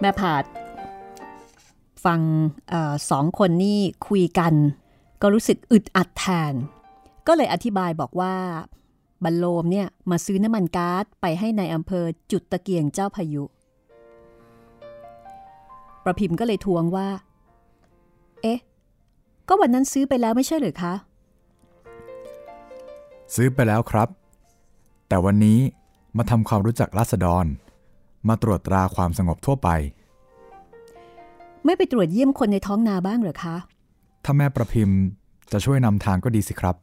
[0.00, 0.44] แม่ผาด
[2.04, 2.20] ฟัง
[2.72, 2.74] อ
[3.10, 4.54] สองคนนี่คุยกัน
[5.22, 6.54] ก็รู้สึกอึดอัดแทน
[7.26, 8.34] ก็เลยอธิบายบอกว่า
[9.24, 13.44] บรรโลมเนี่ยมาซื้อน้ำมันก๊าซไปให้ในอำเภอจุดตะเกียงเจ้าพายุ
[16.04, 17.08] ประพิมพ์ก็เลยทวงว่า
[18.42, 18.60] เอ๊ะ
[19.48, 20.94] ก็วันนั้นซื้อไปแล้วไม่ใช่หรือคะ
[23.34, 24.08] ซื้อไปแล้วครับ
[25.08, 25.58] แต่วันนี้
[26.16, 27.46] มาทำความรู้จักราษฎร
[28.28, 29.68] มาตรวจตราความสงบทั่วไป
[31.64, 33.56] ไม่ไปตรวจเยี่ยมคนในท้องนาบ้างเหรอคะ
[34.24, 34.98] ถ้าแม่ประพิมพ์
[35.52, 36.76] จะช่วยนำทางก็ดีสิครับ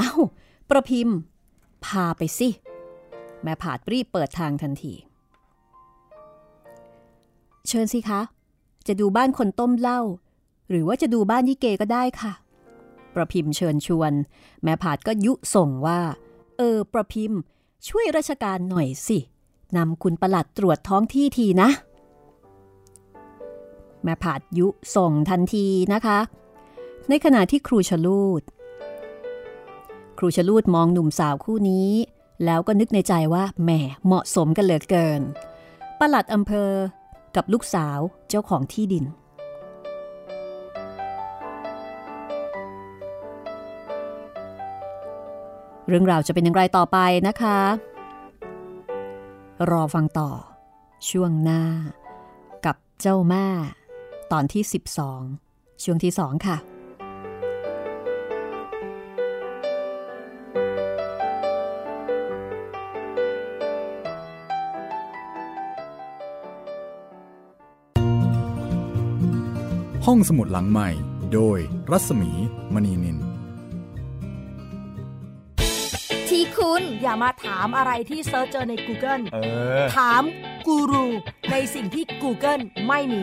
[0.00, 0.20] อ้าว
[0.70, 1.16] ประพิมพ์
[1.84, 2.48] พาไปสิ
[3.42, 4.94] แม่ผาดรีบเปิดทางทันที
[7.68, 8.20] เชิญสิคะ
[8.86, 10.00] จะดูบ้านคนต้มเหล้า
[10.68, 12.32] หรือว่าจะดูบ้านยี่เกก็ได้ค่ะ
[13.14, 14.12] ประพิมพ์เชิญชวน
[14.62, 16.00] แม่ผาดก็ยุส่งว่า
[16.56, 17.40] เออ ประพิมพ์
[17.88, 19.18] ช่วยราชการหน่อยสิ
[19.76, 21.68] นำคุณประหลัดตรวจท้องที่ทีนะ
[24.04, 26.18] แม่ผาดยุส่งทันทีนะคะ
[27.08, 28.42] ในขณะที่ครูชลูด
[30.18, 31.90] ครูชลูดมองหนุ่มสาวคู่นี้
[32.44, 33.70] แล้วก็นึกในใจว่าแหม
[34.04, 35.20] เหมาะสมกันเหลือเกิน
[36.00, 36.70] ประหลัดอำเภอ
[37.36, 39.04] กับลูกสาวเจ้าของที่ดิน
[45.88, 47.60] เรื่องราวจะเป็นอย่างไรต่อไปนะคะ
[49.70, 50.30] รอฟังต่อ
[51.08, 51.62] ช่วงหน้า
[52.66, 53.46] กับเจ้าแม่
[54.32, 54.64] ตอนที่
[55.22, 56.56] 12 ช่วงที่ 2 ค่ะ
[70.06, 70.88] ห้องสมุดหลังใหม่
[71.32, 71.58] โดย
[71.90, 72.30] รัศมี
[72.74, 73.18] มณีนิน
[76.28, 79.38] ทีคุณอย่ามาถามอะไรที่ search เจอใน Google เอ
[79.82, 80.22] อ ถาม
[80.66, 81.06] กูรู
[81.50, 83.22] ในสิ่งที่ Google ไม่มี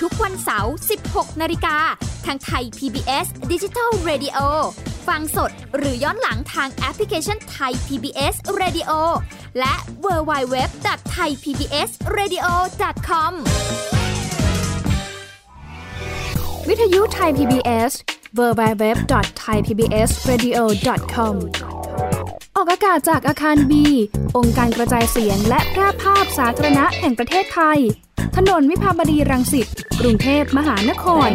[0.00, 0.74] ทุกวันเสาร์
[1.06, 1.76] 16 นาฬิกา
[2.26, 4.38] ทางไทย PBS Digital Radio
[5.08, 8.90] ฟังสดหรือย้อนหลังทางแอปพลิเคชันไทย PBS Radio
[9.58, 10.86] และ w w w t
[11.16, 12.46] h a i PBS Radio
[13.08, 13.32] com
[16.68, 17.92] วิทยุไทย PBS
[18.38, 21.34] www.thaipbsradio.com
[22.56, 23.84] ออกอากาศจากอาคารบี
[24.36, 27.80] องค์การกระจายเสียงและแพร่ภาพสาธารณะแห่งประเทศไทย
[28.36, 29.68] ถนนวิภาวดีรังสิต
[30.00, 31.28] กรุงเทพมหานคร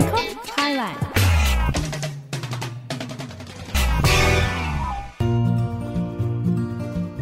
[0.55, 0.99] Thailand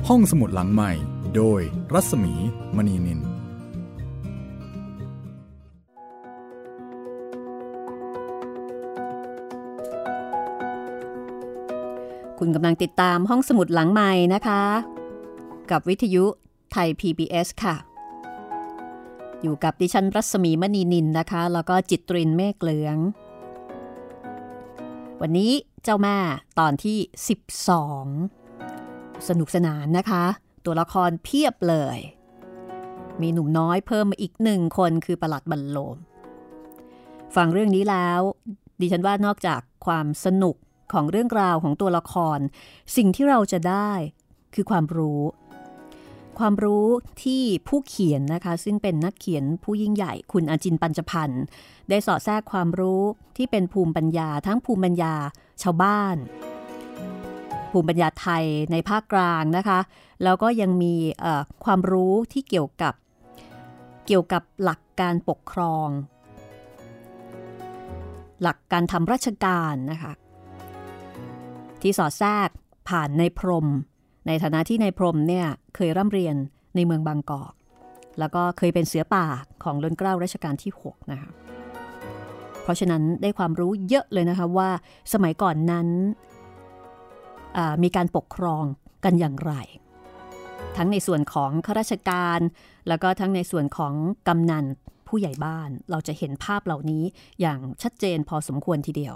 [0.07, 0.91] ห้องสมุดหลังใหม่
[1.35, 1.61] โดย
[1.93, 2.33] รัศมี
[2.75, 3.19] มณีนิน
[12.39, 14.61] คุณกำลังติดตามห้องสมุดหลังใหม่นะคะ
[15.71, 16.23] กับวิทยุ
[16.71, 17.75] ไทย PBS ค่ะ
[19.43, 22.97] อยู่กับดิฉันรัศมีมณีนินนะคะ แล้วก็จิตรินเมฆเหลือง
[25.21, 25.51] วันนี้
[25.83, 26.17] เจ้าแม่
[26.59, 26.97] ตอนที่
[28.51, 30.25] 12 สนุกสนานนะคะ
[30.65, 31.99] ตัวละครเพียบเลย
[33.21, 35.97] มีหนุ่มน้อยเพิ่มมาอีกหนึ่งคนคือประหลัดบรรโลม
[37.35, 38.19] ฟังเรื่องนี้แล้ว
[38.79, 40.55] ดิฉันว่านอกจากความสนุก
[40.93, 42.39] ของเรื่องราวของตัวละคร
[42.95, 43.91] สิ่งที่เราจะได้
[44.55, 45.21] คือความรู้
[46.39, 46.87] ความรู้
[47.23, 51.43] ที่ผู้เขียนนะคะ ซึ่งเป็นนักเขียนผู้ยิ่งใหญ่คุณอาจินปัญจพันธ์
[51.89, 53.01] ได้สอดแทรกความรู้
[53.37, 55.13] ที่เป็นภูมิปัญญา ทั้งภูมิปัญญา
[55.61, 56.15] ชาวบ้าน
[57.71, 59.79] ภูมิปัญญาไทยในภาคกลางนะคะ
[60.23, 60.95] แล้วก็ยังมี
[61.63, 62.93] ความรู้ที่เกี่ยวกับ
[64.05, 65.87] เกี่ยวกับหลักการปกครอง
[68.41, 70.13] หลักการทำราชการนะคะ
[71.81, 72.49] ที่สอดแทรก
[72.89, 73.67] ผ่านในพรม
[74.27, 76.35] ในฐานะที่ในพรมเนี่ยเคยร่ำเรียน
[76.75, 77.53] ในเมืองบางกอก
[78.19, 79.25] แล้วก็เคยเป็นเสือป่า
[79.63, 81.29] ของล้นเกล้ารัชกาลที่ 6 นะคะ
[82.63, 84.69] เพราะฉะนั้นได้ความรู้เยอะเลยนะคะว่า
[85.13, 85.87] สมัยก่อนนั้น
[87.83, 88.63] มีการปกครอง
[89.05, 89.53] กันอย่างไร
[90.77, 92.39] ทั้งในส่วนของข้าราชการ
[92.87, 93.93] แล้วก็ทั้งในส่วนของ
[94.27, 94.65] กำนัน
[95.07, 97.03] ผู้ใหญ่บ้าน เราจะเห็นภาพเหล่านี้
[97.41, 99.15] อย่างชัดเจนพอสมควรทีเดียว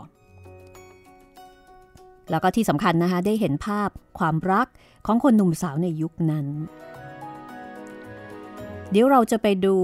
[2.29, 4.67] แล้วก็ที่สำคัญนะคะได้เห็นภาพความรัก
[5.05, 6.47] ของคนหนุ่มสาวในยุคนั้น
[8.91, 9.75] เดี๋ยวเราจะไปดู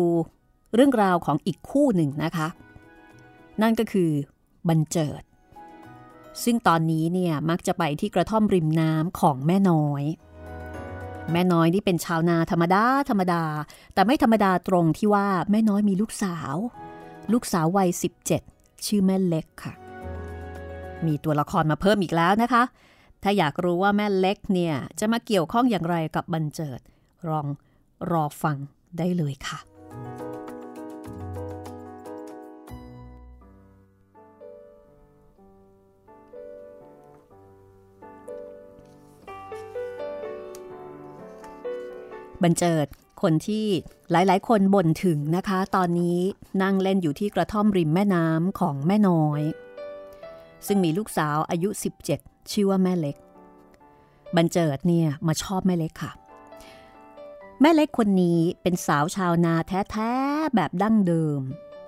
[0.76, 2.48] เรื่องราวของอีกคู่หนึ่งนะคะ
[3.62, 4.12] นั่นก็คือ
[4.68, 5.24] บันเจิด
[6.44, 10.04] ซึ่งตอนนี้เนี่ยมักจะไปที่กระท่อมริมน้ำของแม่น้อย
[11.32, 13.44] แม่น้อยนี่เป็นชาวนาธรรมดาธรรมดา
[13.94, 16.56] แต่ไม่ธรรมดาตรงที่ว่าแม่น้อยมีลูกสาว
[17.32, 17.90] ลูกสาววัย
[18.38, 19.74] 17 ชื่อแม่เล็กค่ะ
[21.08, 22.64] มีตัวละครมาเพิ่มอีกแล้วนะคะ
[23.24, 26.80] ถ้าอยากรู้ว่าแม่เล็กเนี่ยจะมาเกี่ยวข้องอย่างไรกับบันเจิด
[27.30, 27.48] ลอง
[28.12, 28.58] รอฟัง
[28.98, 29.60] ได้เลยค่ะ
[42.44, 42.88] บันเจิด
[43.22, 43.66] คนที่
[44.12, 46.20] หลายๆ คนบ่นถึงนะคะ ตอนนี้
[46.62, 49.42] นั่งเล่นอยู่ที่กระท่อมริมแม่น้ำของแม่น้อย
[50.68, 51.70] ซึ่งมีลูกสาวอายุ
[52.10, 53.16] 17 ชื่อว่าแม่เล็ก
[54.36, 56.12] บันเจิดเนี่ยมาชอบแม่เล็กค่ะ
[57.62, 59.54] แม่เล็กคนนี้เป็นสาวชาวนา
[59.92, 61.40] แท้ๆแบบดั้งเดิม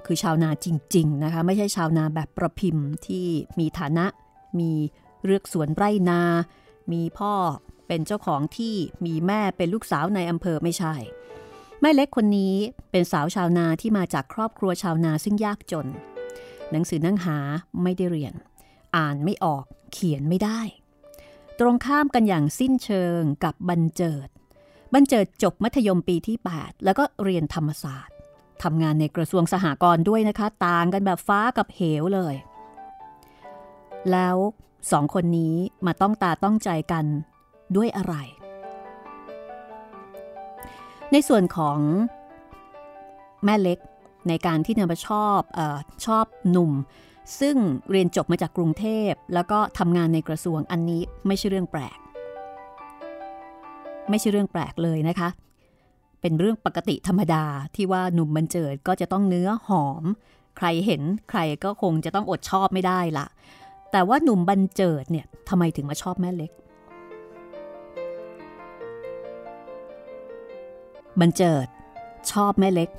[0.06, 3.26] คือชาวนาจริง ๆ นะคะ ไม่ใช่ชาวนาแบบประพิมพ์ที่
[3.60, 4.06] มีฐานะ
[4.60, 4.72] มี
[5.26, 6.22] เลือกสวนไร่นา
[6.92, 7.34] มีพ่อ
[7.88, 10.94] เป็นเจ้าของที่มีแม่เป็นลูกสาวในอำเภอไม่ใช่
[11.82, 12.56] แม่เล็กคนนี้
[12.92, 15.88] เป็นสาวชาวนาที่มาจากครอบครัวชาวนาซึ่งยากจน
[16.72, 17.38] หนังสือนั่งหา
[17.84, 18.34] ไม่ได้เรียน
[18.96, 20.60] อ่านไม่ออกเขียนไม่ได้
[21.60, 24.28] ตรงข้ามกันอย่างสิ้นเชิงกับบันเจิด
[24.94, 28.16] บันเจิดจบมัธยมปีที่ 8 แล้วก็เรียนธรรมศาสตร์
[28.64, 32.36] ทำงานในกระทรวงสหกรณ์ด้วยนะคะ ต่างกันแบบฟ้ากับเหวเลย
[34.12, 34.38] แล้ว
[34.92, 35.56] สองคนนี้
[35.86, 37.06] มาต้องตาต้องใจกัน
[37.76, 38.16] ด้วยอะไร
[41.12, 41.80] ในส่วนของ
[43.44, 43.80] แม่เล็ก
[44.28, 45.60] ในการที่เนมาชอบอ
[46.06, 46.72] ชอบหนุ่ม
[47.40, 47.56] ซึ่ง
[47.92, 51.98] เรียนจบมาจากกรุงเทพ แล้วก็ทำงานในกระทรวงอันนี้ไม่ใช่เรื่องแปลก
[54.10, 55.30] ไม่ใช่เรื่องแปลกเลยนะคะ
[56.22, 57.44] เป็นเรื่องปกติธรรมดา
[57.76, 60.04] ที่ว่าหนุ่มบันเจิดก็จะต้องเนื้อหอม
[60.58, 63.26] ใครเห็นใครก็คงจะต้องอดชอบไม่ได้ละ
[63.92, 66.52] แต่ว่าหนุ่มบันเจิดเนี่ยทำไมถึงมาชอบแม่เล็ก
[71.20, 71.68] บันเจิด
[72.32, 72.90] ชอบแม่เล็ก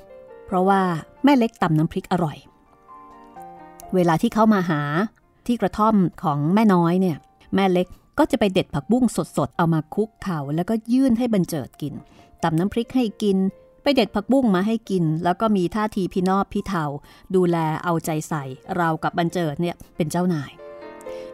[0.45, 0.81] เพราะว่า
[1.23, 2.37] แม่เล็กตำน้ำพริกอร่อย
[3.95, 4.81] เวลาที่เข้ามาหา
[5.47, 7.17] ที่กระท่อมของแม่น้อยเนี่ย
[7.55, 7.87] แม่เล็ก
[8.19, 9.03] ก็จะไปเด็ดผักบุ้ง
[9.37, 11.93] สดๆ เอามาคุกเข่าแล้วก็ยื่นให้บันเจิดกิน
[12.43, 13.37] ตำน้ำพริกให้กิน
[13.83, 16.83] ไปเด็ดผักบุ้งมาให้กิน แล้วก็มีท่าทีพี่นอบพี่เทา
[17.35, 18.43] ดูแลเอาใจใส่
[18.75, 20.51] เรากับบันเจิดเนี่ยเป็นเจ้านาย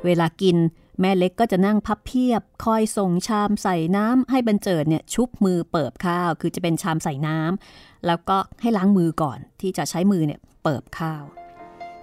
[0.06, 0.58] เวลากิน
[1.02, 11.24] แม่เล็กก็จะนั่งพับเพียบ คอยส่งชามใส่น้ำให้บรรเจิดเนี่ยชุบมือเปิบข้าว คือจะเป็นชามใส่น้ำแล้วก็ให้ล้างมือก่อนที่จะใช้มือเนี่ยเปิบข้าว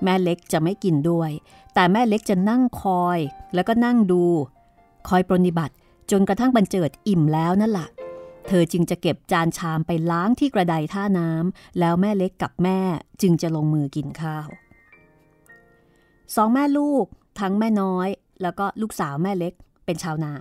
[0.04, 1.30] แม่เล็กจะไม่กินด้วย
[1.74, 3.18] แต่แม่เล็กจะนั่งคอย
[3.54, 4.24] แล้วก็นั่งดู
[5.08, 5.74] คอยปรนิบัติ
[6.10, 7.88] จนกระทั่งบรรเจิดอิ่มแล้วนั่นแหละ
[8.46, 12.78] เธอจึงจะเก็บจานชามไปล้างที่กระไดท่าน้ำแล้วแม่เล็กกับแม่
[13.22, 14.48] จึงจะลงมือกินข้าว
[16.36, 17.04] สองแม่ลูก
[17.40, 18.08] ทั้งแม่น้อย
[18.42, 19.52] แล้วก็ลูกสาวแม่เล็ก
[19.84, 20.32] เป็นชาวนา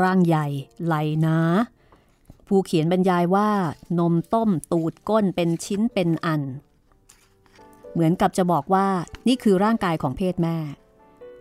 [0.00, 0.46] ร่างใหญ่
[0.84, 0.94] ไหล
[1.26, 1.38] นะ
[2.46, 3.50] ผู้เขียนบรรยายว่า
[3.98, 6.42] นมต้มตูดก้นเป็นชิ้นเป็นอัน
[7.92, 8.86] เหมือนกับจะบอกว่า
[9.28, 10.56] นี่คือร่างกายของเพศแม่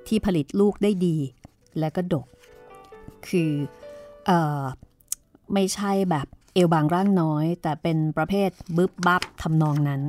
[0.08, 1.18] ที่ผลิตลูกได้ดี
[1.80, 2.28] และก็ดก
[3.28, 3.52] คือ
[4.30, 4.32] อ
[5.54, 10.02] ไม่ใช่แบบเอวบางร่างน้อย แต่เป็นประเภทบึบบับทำนองนั้น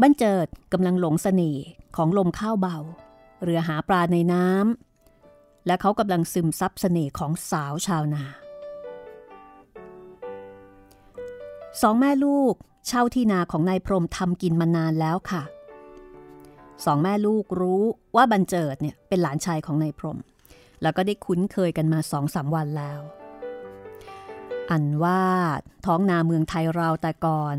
[0.00, 1.64] บันเจิดกำลังหลงเสน่ห์
[1.96, 2.76] ของลมข้าวเบา
[3.42, 8.24] เรือหาปลาในน้ำและเขากำลังซึมซับเสน่ห์ของสาวชาวนา
[11.80, 12.54] สองแม่ลูก
[12.86, 15.42] เช่าที่นาของนายพรมทำกินมานานแล้วค่ะ
[16.84, 17.82] สองแม่ลูกรู้
[18.16, 20.18] ว่าบันเจิดเนี่ยเป็นหลานชายของนายพรม
[20.82, 23.00] แล้วก็ได้คุ้นเคยกันมาสองสามวันแล้ว
[24.70, 25.22] อันว่า
[25.86, 27.56] ท้องนาเมืองไทยเราแต่ก่อน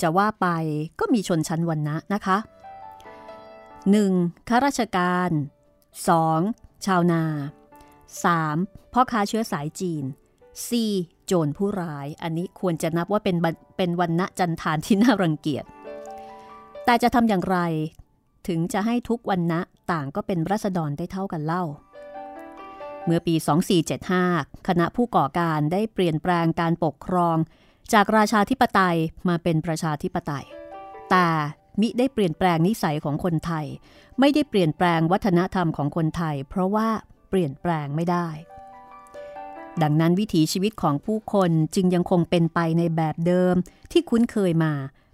[0.00, 0.46] จะว่าไป
[1.00, 2.38] ก็มีชนชั้นวันนะนะคะ
[3.62, 4.48] 1.
[4.48, 5.30] ข้าราชการ
[6.08, 6.86] 2.
[6.86, 7.24] ชาวนา
[8.24, 8.92] 3.
[8.92, 10.04] พ่อค้าเชื้อสายจีน
[10.66, 11.26] 4.
[11.26, 13.36] โจรผู้ร้าย อันนี้ควรจะนับว่าเป็น
[13.82, 15.64] เป็นวันณะจันทานที่น่ารังเกียจ
[16.84, 17.58] แต่จะทำอย่างไร
[18.48, 19.60] ถึงจะให้ทุกวันณะ
[19.92, 21.64] ต่างก็เป็นรัษฎรได้เท่ากันเล่า
[23.04, 23.34] เมื่อปี
[24.00, 27.36] 2475 คณะผู้ก่อการได้เปลี่ยนแปลงการปกครอง
[27.92, 28.96] จากราชาธิปไตย
[29.28, 30.46] มาเป็นประชาธิปไตย
[31.10, 31.26] แต่
[31.80, 33.66] มิได้เปลี่ยนแปลงนิสัยของคนไทย
[34.20, 36.88] ไม่ได้เปลี่ยนแปลงวัฒนธรรมของคนไทย เพราะว่า
[37.28, 38.28] เปลี่ยนแปลงไม่ได้
[39.82, 43.54] ดังนั้นวิถีชีวิตของผู้คนจึงยังคงเป็นไปในแบบเดิม
[43.92, 44.72] ที่คุ้นเคยมา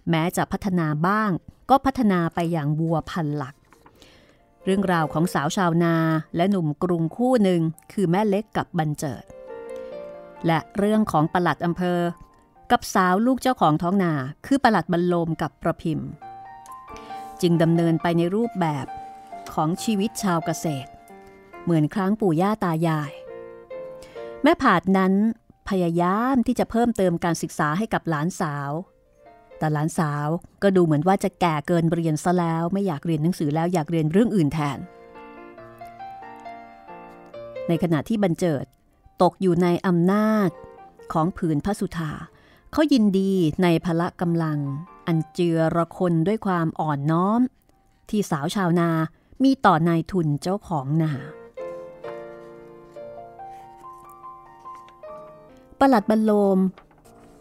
[0.09, 1.31] แม้จะพัฒนาบ้าง
[1.69, 3.55] ก็พัฒนาไปอย่างวัวพันหลัก
[4.65, 5.95] เรื่องราวของสาวชาวนา
[6.35, 7.61] และหนุ่มกรุงคู่หนึ่ง
[7.93, 9.23] คือแม่เล็กกับบันเจิด
[10.45, 11.99] และเรื่องของปลัดอำเภอ
[12.71, 14.13] กับสาวลูกเจ้าของท้องนา
[14.45, 16.09] คือปลัดบรรลมกับประพิมพ์
[17.41, 18.85] จึงดำเนินไปในรูปแบบ
[19.53, 20.89] ของชีวิตชาวเกษตร
[21.63, 23.11] เหมือนครั้งปู่ย่าตายาย
[24.43, 25.13] แม่ผาดนั้น
[25.69, 28.71] พยายามที่จะเพิ่มเติมการศึกษาให้กับหลานสาว
[29.57, 30.27] แต่หลานสาว
[30.63, 34.79] ก็ดูเหมือนว่าจะแก่เกินเรียนซะแล้ว ไม่อยากเรียนหนังสือแล้วอยากเรียนเรื่องอื่นแทน
[37.67, 38.65] ในขณะที่บรรเจิด
[39.21, 40.49] ตกอยู่ในอำนาจ
[41.13, 42.11] ของผืนพระสุธา
[42.71, 43.33] เขายินดี
[43.63, 44.59] ในพละกำลัง
[45.07, 47.41] อันเจือระคนด้วยความอ่อนน้อม
[48.09, 48.89] ที่สาวชาวนา
[49.43, 51.13] มีต่อนายทุนเจ้าของนา
[55.79, 56.57] ประหลัดบรรโลม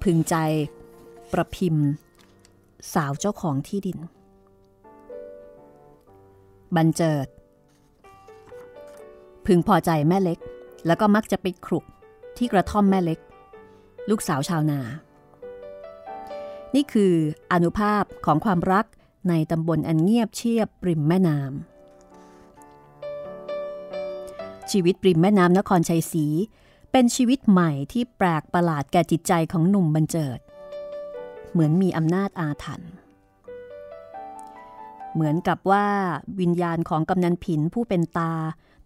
[0.02, 0.34] พึงใจ
[1.32, 1.86] ประพิมพ์
[2.94, 3.98] สาวเจ้าของที่ดิน
[6.76, 7.26] บันเจิด
[9.46, 10.38] พึงพอใจแม่เล็ก
[10.86, 11.84] แล้วก็มักจะไปครุก
[12.36, 13.18] ที่กระท่อมแม่เล็ก
[14.10, 14.80] ลูกสาวชาวนา
[16.74, 17.12] นี่คือ
[17.52, 18.84] อนุภาพของความรัก
[19.28, 21.48] ในตำบลอันเงียบเชียบริมแม่น้ำ
[24.70, 26.26] ชีวิตริมแม่น้ำนครชัยศรี
[26.92, 30.38] เป็นชีวิตใหม่ที่แปลกประหลาดแก่จิตใจของหนุ่มบรรเจิด
[31.52, 32.92] เหมือนมีอำนาจอาถรรพ์
[35.14, 35.86] เหมือนกับว่า
[36.40, 38.32] วิญญาณของกำนันผินผู้เป็นตา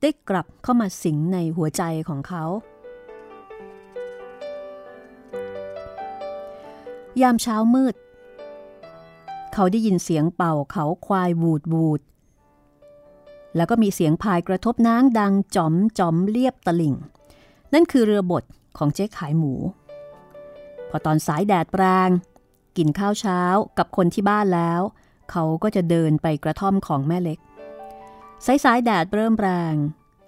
[0.01, 2.45] ได้กลับเข้ามาสิงในหัวใจของเขา
[7.21, 7.95] ยามเช้ามืด
[9.53, 12.01] เขาได้ยินเสียงเป่าเขาควายวูดวูด
[13.57, 16.95] แล้วก็มีเสียงพายกระทบน้ำดังจอมจอมเรียบตะลิ่ง
[17.73, 18.45] นั่นคือเรือบด
[18.79, 19.55] ของเจ๊ขายหมู
[20.89, 22.11] พอตอนสายแดดแรง
[22.77, 23.41] กินข้าวเช้า
[23.79, 24.81] กับคนที่บ้านแล้ว
[25.31, 27.39] เขาก็จะเดินไปกระท่อมของแม่เล็ก
[28.47, 29.75] สายสายแดดเริ่มแรง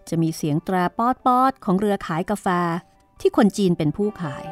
[0.08, 2.46] จะมีเสียงตราป๊อดป๊อดของเรือขายกาแฟ
[3.20, 4.44] ที่คนจีนเป็นผู้ขาย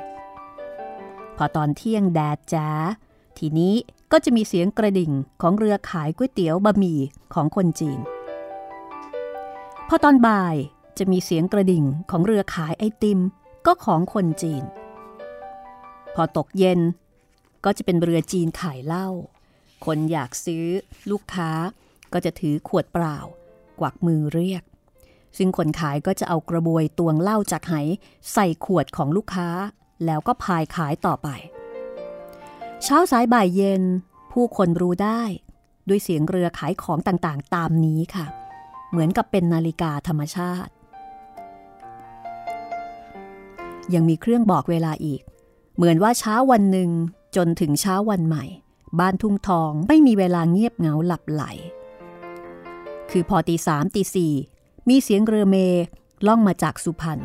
[1.36, 2.68] พอตอนเที่ยงแดดจ้า
[3.38, 3.74] ทีนี้
[4.12, 5.12] ก็จะมีเสียงกระดิ่ง
[5.42, 7.00] ของเรือขายก๋วยเตี๋ยวบะหมี่
[7.34, 8.00] ของคนจีน
[9.88, 10.56] พอตอนบ่าย
[10.98, 13.20] จะมีเสียงกระดิ่งของเรือขายไอติม
[13.66, 14.64] ก็ของคนจีน
[16.14, 16.80] พอตกเย็น
[17.64, 19.08] ก็จะเป็นเรือจีนขายเหล้า
[19.84, 20.64] คนอยากซื้อ
[21.10, 21.50] ลูกค้า
[22.12, 23.18] ก็จะถือขวดเปล่า
[23.80, 24.62] กวักมือเรียก
[25.38, 27.74] ซึ่งคนขายก็จะเอากระบวยตวงเหล้าจากไห
[28.32, 29.48] ใส่ขวดของลูกค้า
[30.06, 31.28] แล้วก็พายขายต่อไป
[32.82, 33.82] เช้าสายบ่ายเย็น
[34.32, 35.22] ผู้คนรู้ได้
[35.88, 38.26] ด้วยเสียงเรือขายของต่างๆ ตามนี้ค่ะ
[38.90, 40.72] เหมือนกับเป็นนาฬิกาธรรมชาติ
[43.94, 45.22] ยังมีเครื่องบอกเวลาอีก
[45.76, 46.90] เหมือนว่าเช้าวันหนึ่ง
[47.36, 48.44] จนถึงเช้าวันใหม่
[49.00, 51.42] บ้านทุ่งทองไม่มีเวลาเงียบเหงาหลับไหล
[53.10, 54.34] คือพอตีสามตีสี่
[54.88, 55.56] มีเสียงเรือเม
[56.26, 57.20] ล่องมาจากสุพรรณ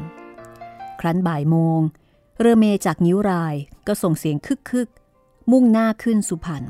[0.99, 1.79] ครั้นบ่ายโมง
[2.39, 3.55] เรือเมจากนิ้วราย
[3.87, 4.89] ก็ส่งเสียงคึกคึก
[5.51, 6.63] มุ่งหน้าขึ้นสุพรรณ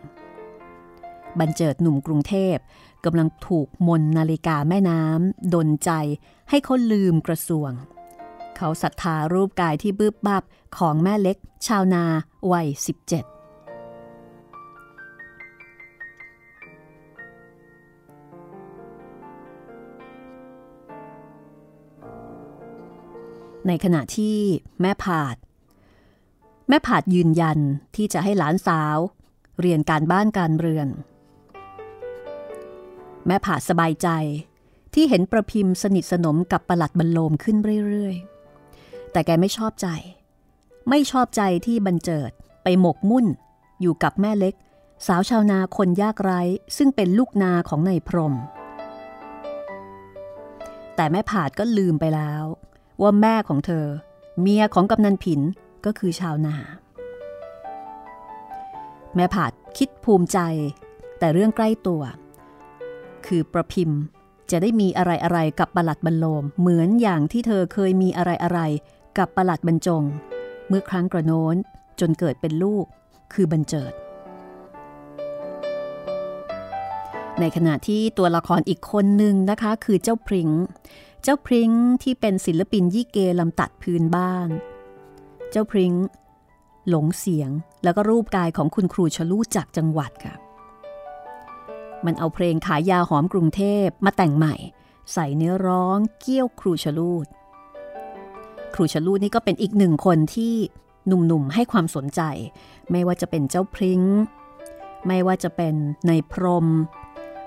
[1.39, 2.57] บรรเจิดหนุ่มกรุงเทพ
[3.05, 5.91] กำลังถูกมนนาฬิกาแม่น้ำดนใจ
[6.49, 7.71] ให้เขาลืมกระทรวง
[8.57, 10.43] เขาศรัทธารูปกายที่บึบบับ
[10.77, 11.37] ของแม่เล็ก
[11.67, 12.03] ชาวนา
[12.51, 12.79] วัย 17
[23.67, 24.37] ในขณะที่
[24.81, 25.35] แม่ผาด
[26.69, 27.59] แม่ผาดยืนยัน
[27.95, 28.97] ที่จะให้หลานสาว
[29.59, 30.87] เรียนการบ้านการเรือน
[33.27, 34.07] แม่ผาดสบายใจ
[34.93, 38.36] ที่เห็นประพิมพ์สนิทสนมกับประหลัดบรรโลมขึ้นเรื่อยๆ
[39.17, 39.87] แต่แกไม่ชอบใจ
[40.89, 42.31] ไม่ชอบใจที่บรรเจิด
[42.63, 43.25] ไปหมกมุ่น
[43.81, 44.55] อยู่กับแม่เล็ก
[45.07, 46.41] สาวชาวนาคนยากไร้
[46.77, 48.33] ซึ่งเป็นลูกนาของนายพรม
[50.95, 52.43] แต่แม่ผาดก็ลืมไปแล้ว
[53.01, 53.85] ว่าแม่ของเธอ
[54.41, 55.41] เมียของกำนันผิน
[55.85, 56.55] ก็คือชาวนา
[59.15, 60.39] แม่ผาดคิดภูมิใจ
[61.19, 62.01] แต่เรื่องใกล้ตัว
[63.25, 64.01] คือประพิมพ์
[64.51, 68.61] จะได้มีอะไรอะไรกับประหลัดบรรโลม เหมือนอย่างที่เธอเคยมีอะไรอะไร
[69.17, 70.03] กับประหลัดบรรจง
[70.67, 71.55] เมื่อครั้งกระโน้น
[71.99, 72.85] จนเกิดเป็นลูก
[73.33, 73.93] คือบรรเจิด
[77.39, 80.49] ในขณะที่ตัวละครอีกคนหนึ่งนะคะคือเจ้าพริง้ง
[81.23, 81.71] เจ้าพริ้ง
[82.03, 84.49] ที่เป็นศิลปินยี่เกลำตัดพื้นบ้าน
[85.51, 85.93] เจ้าพริ้ง
[86.89, 87.51] หลงเสียง
[87.83, 90.35] แล้วก็รูปกายของคุณครูชลูจากจังหวัดค่ะ
[92.05, 94.55] มันเอาเพลงขายยาหอมกรุงเทพมาแต่งใหม่
[95.13, 97.27] ใส่เนื้อร้องเกี้ยวครูชลูด
[98.73, 100.53] ครูชลูดนี่ก็เป็นอีกหนึ่งคนที่
[101.07, 102.21] หนุ่มๆให้ความสนใจ
[102.91, 104.01] ไม่ว่าจะเป็นเจ้าพริง้ง
[105.07, 105.75] ไม่ว่าจะเป็น
[106.07, 106.67] ในพรม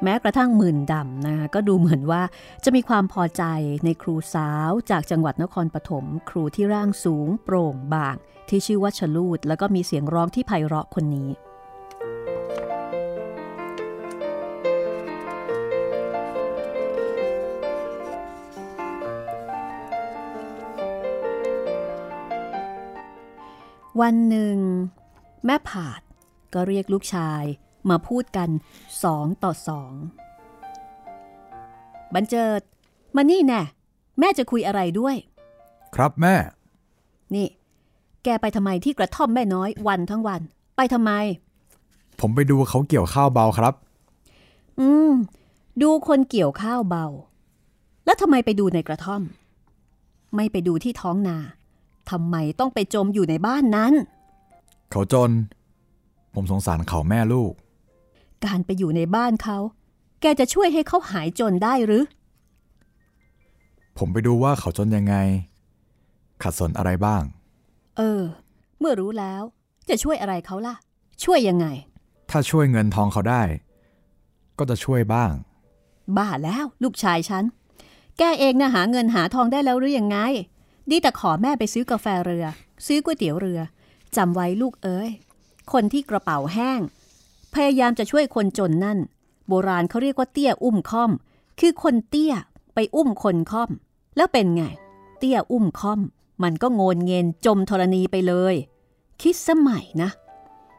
[0.03, 2.23] แม้กระทั่งหมื่นดำนะคะก็ดูเหมือนว่า
[2.65, 3.45] จะมีความพอใจ
[3.85, 8.17] ในครูสาวจากจังหวัดนครปฐมครูที่ร่างสูงโปร่งบาง
[8.49, 11.29] ที่ชื่อว่าชลูดแล้วก็มีเสียงร้องที่ไพเราะคนนี้
[24.01, 24.57] วันหนึ่ง
[25.47, 26.01] แม่ผาด
[26.55, 27.43] ก็เรียกลูกชาย
[27.91, 28.49] มาพูดกัน
[29.05, 29.93] สองต่อสอง
[32.15, 32.61] บันเจิด
[33.17, 33.63] มานี่แน่
[34.19, 35.17] แม่จะคุยอะไรด้วย
[35.95, 36.35] ครับแม่
[37.35, 37.47] นี่
[38.25, 40.41] แกไปทำไมที่กระท่อมแม่น้อยวันทั้งวัน
[40.77, 41.13] ไปทำไม
[42.21, 43.75] ผมไปดูเขาเกี่ยวข้าวเบาครับ
[44.81, 45.13] อืม
[45.83, 47.07] ดูคนเกี่ยวข้าวเบา
[48.05, 49.23] แล้วทำไมไปดูในกระท่อม
[50.35, 51.39] ไม่ไปดูที่ท้องนา
[52.11, 53.93] ทำไมต้องไปจมอยู่ในบ้านนั้น
[54.91, 55.31] เขาจน
[56.35, 57.53] ผมสงสารเขาแม่ลูก
[58.45, 59.59] การไปอยู่ในบ้านเขา
[60.21, 62.05] แกจะช่วยให้เขาหายจนได้หรือ
[63.99, 65.15] ผมไปดูว่าเขาจนยังไง
[66.43, 67.23] ขัดสนอะไรบ้าง
[67.97, 68.23] เออ
[68.79, 69.43] เมื่อรู้แล้ว
[69.89, 70.75] จะช่วยอะไรเขาล่ะ
[71.25, 71.67] ช่วยยังไง
[72.31, 73.43] ถ้าช่วยเงินทองเขาได้
[74.59, 75.33] ก็จะช่วยบ้าง
[76.17, 77.45] บ้าแล้ว ลูกชายฉัน
[78.19, 80.19] แกเองนะหาเงินหาทองได้แล้วหรือยังไง
[80.89, 82.47] ดีแต่ขอแม่ไปซื้อกาแฟเรือ
[82.87, 83.61] ซื้อก๋วยเตี๋ยวเรือ
[84.17, 85.11] จำไว้ลูกเอ้ย
[85.73, 86.81] คนที่กระเป๋าแห้ง
[87.55, 88.99] พยายามจะช่วยคนจนนั่น
[89.49, 91.11] โบราณเขาเรียกว่าเตี้ยอุ้มค่อม
[91.61, 92.35] คือคนเตี้ย
[92.75, 93.71] ไปอุ้มคนค่อม
[94.17, 94.63] แล้วเป็นไง
[95.19, 96.01] เตี้ยอุ้มค่อม
[96.43, 98.55] มันก็โงนเงินจมธรณีไปเลย
[99.23, 100.11] คิดสมัยนะ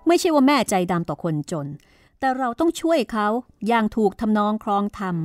[0.07, 1.67] ไม่ใช่ว่าแม่ใจดำต่อคนจน
[2.19, 3.27] แต่เราต้องช่วยเขา
[3.67, 5.15] อย่างถูกทำนองครองธรรม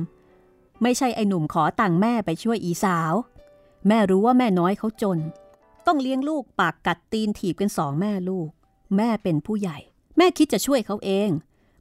[0.81, 3.13] ไม่ใช่ไอ้หนุ่มขอตังค์แม่ไปช่วยอีสาว
[3.87, 5.19] แม่รู้ว่าแม่น้อยเขาจน
[5.85, 8.49] ต้องเลี้ยงลูกปากกัดตีนถีบกันสองแม่ลูก
[8.97, 9.77] แม่เป็นผู้ใหญ่
[10.17, 11.29] แม่คิดจะช่วยเขาเอง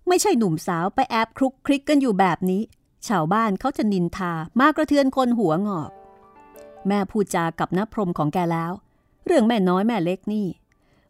[0.08, 2.62] ไม่ใช่หนุ่มสาวไปแอบคลุกคลิกกันอยู่แบบนี้
[3.08, 5.90] ชาวบ้านเขาจะนินทามากระเทือนคนหัวงอก
[6.88, 8.72] แม่พูดจากับน้าพรมของแกแล้ว
[9.26, 10.46] เรื่องแม่น้อยแม่เล็กนี่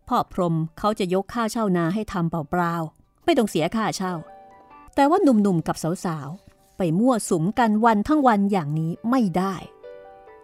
[0.09, 4.15] พ่อพรมเขาจะยกข้าเช่านาให้ทำเปล่าๆไม่ต้องเสียค่าเช่า
[4.95, 9.55] แต่ว่าหนุ่มๆกับสาวๆไปมั่วสุมกันวันทั้งวันอย่างนี้ไม่ได้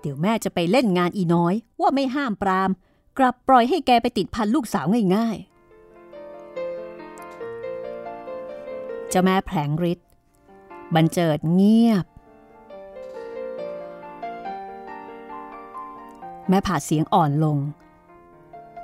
[0.03, 2.71] เดี๋ยวแม่จะไปเล่นงานอีน้อย ว่าไม่ห้ามปราม
[3.19, 4.87] กลับปล่อยให้แกไปติดพันลูกสาว
[5.17, 5.49] ง่ายๆ
[9.09, 10.09] เจ้าแม่แผลงฤทธิ์
[10.95, 12.05] บันเจิดเงียบ
[16.49, 17.59] แม่ผ่าเสียงอ่อนลง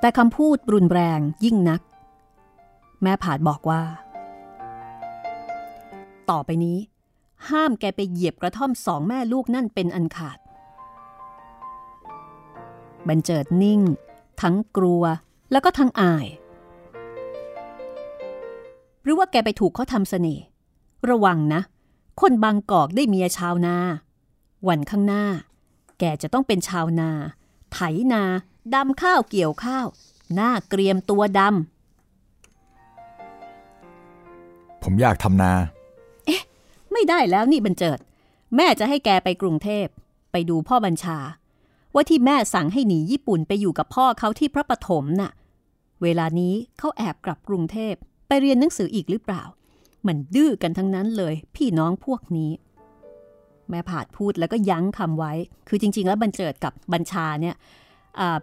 [0.01, 1.81] แต่คำพูดรุนแรงยิ่งนัก
[3.03, 3.83] แม่ผาดบอกว่า
[6.31, 6.79] ต่อไปนี้
[7.51, 10.39] ห้ามแกไปเหยียบกระท่อมสองแม่ลูกนั่นเป็นอันขาด
[13.09, 13.81] บันเจิดนิ่ง
[14.41, 15.03] ทั้งกลัว
[15.53, 16.27] แล้วก็ทั้งอาย
[19.03, 20.45] หรือว่าแกไปถูกเขาทำเสน่ห์
[21.11, 21.61] ระวังนะ
[22.21, 23.77] คนบางกอกได้เมียชาวนา
[24.69, 25.25] วันข้างหน้า
[25.99, 27.11] แกจะต้องเป็นชาวนา
[27.73, 27.79] ไถ
[28.13, 28.23] นา
[28.75, 29.87] ดำข้าวเกี่ยวข้าว
[30.35, 31.41] หน้าเกรียมตัวด
[34.83, 37.99] ผมอยากทำนาำไม่ได้แล้วนี่บันเจิด
[38.57, 39.87] แม่จะให้แกไปกรุงเทพ
[40.33, 41.19] ไปดูพ่อบัญชา
[41.95, 45.33] ว่าที่แม่สั่งให้หนีญี่ปุ่นไปอยู่กับพ่อเขาที่พระปฐมน่ะ
[46.03, 47.95] เวลานี้เขาแอบกลับกรุงเทพ
[48.29, 49.43] ไปเรียนหนังสืออีกหรือเปล่า
[50.07, 52.51] มันดื้อกันทั้งนั้นเลย พี่น้องพวกนี้
[53.71, 55.33] แม่ผาดพูดแล้วก็ยั้งคำไว้
[55.69, 57.57] คือจริง ๆ แล้วบันเจิดกับบัญชาเนี่ย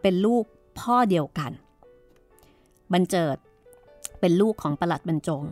[0.02, 0.44] เป็นลูก
[0.80, 1.52] พ่อเดียวกัน
[2.94, 3.38] บันเจิด
[4.20, 5.44] เป็นลูกของประหลัดบรรจง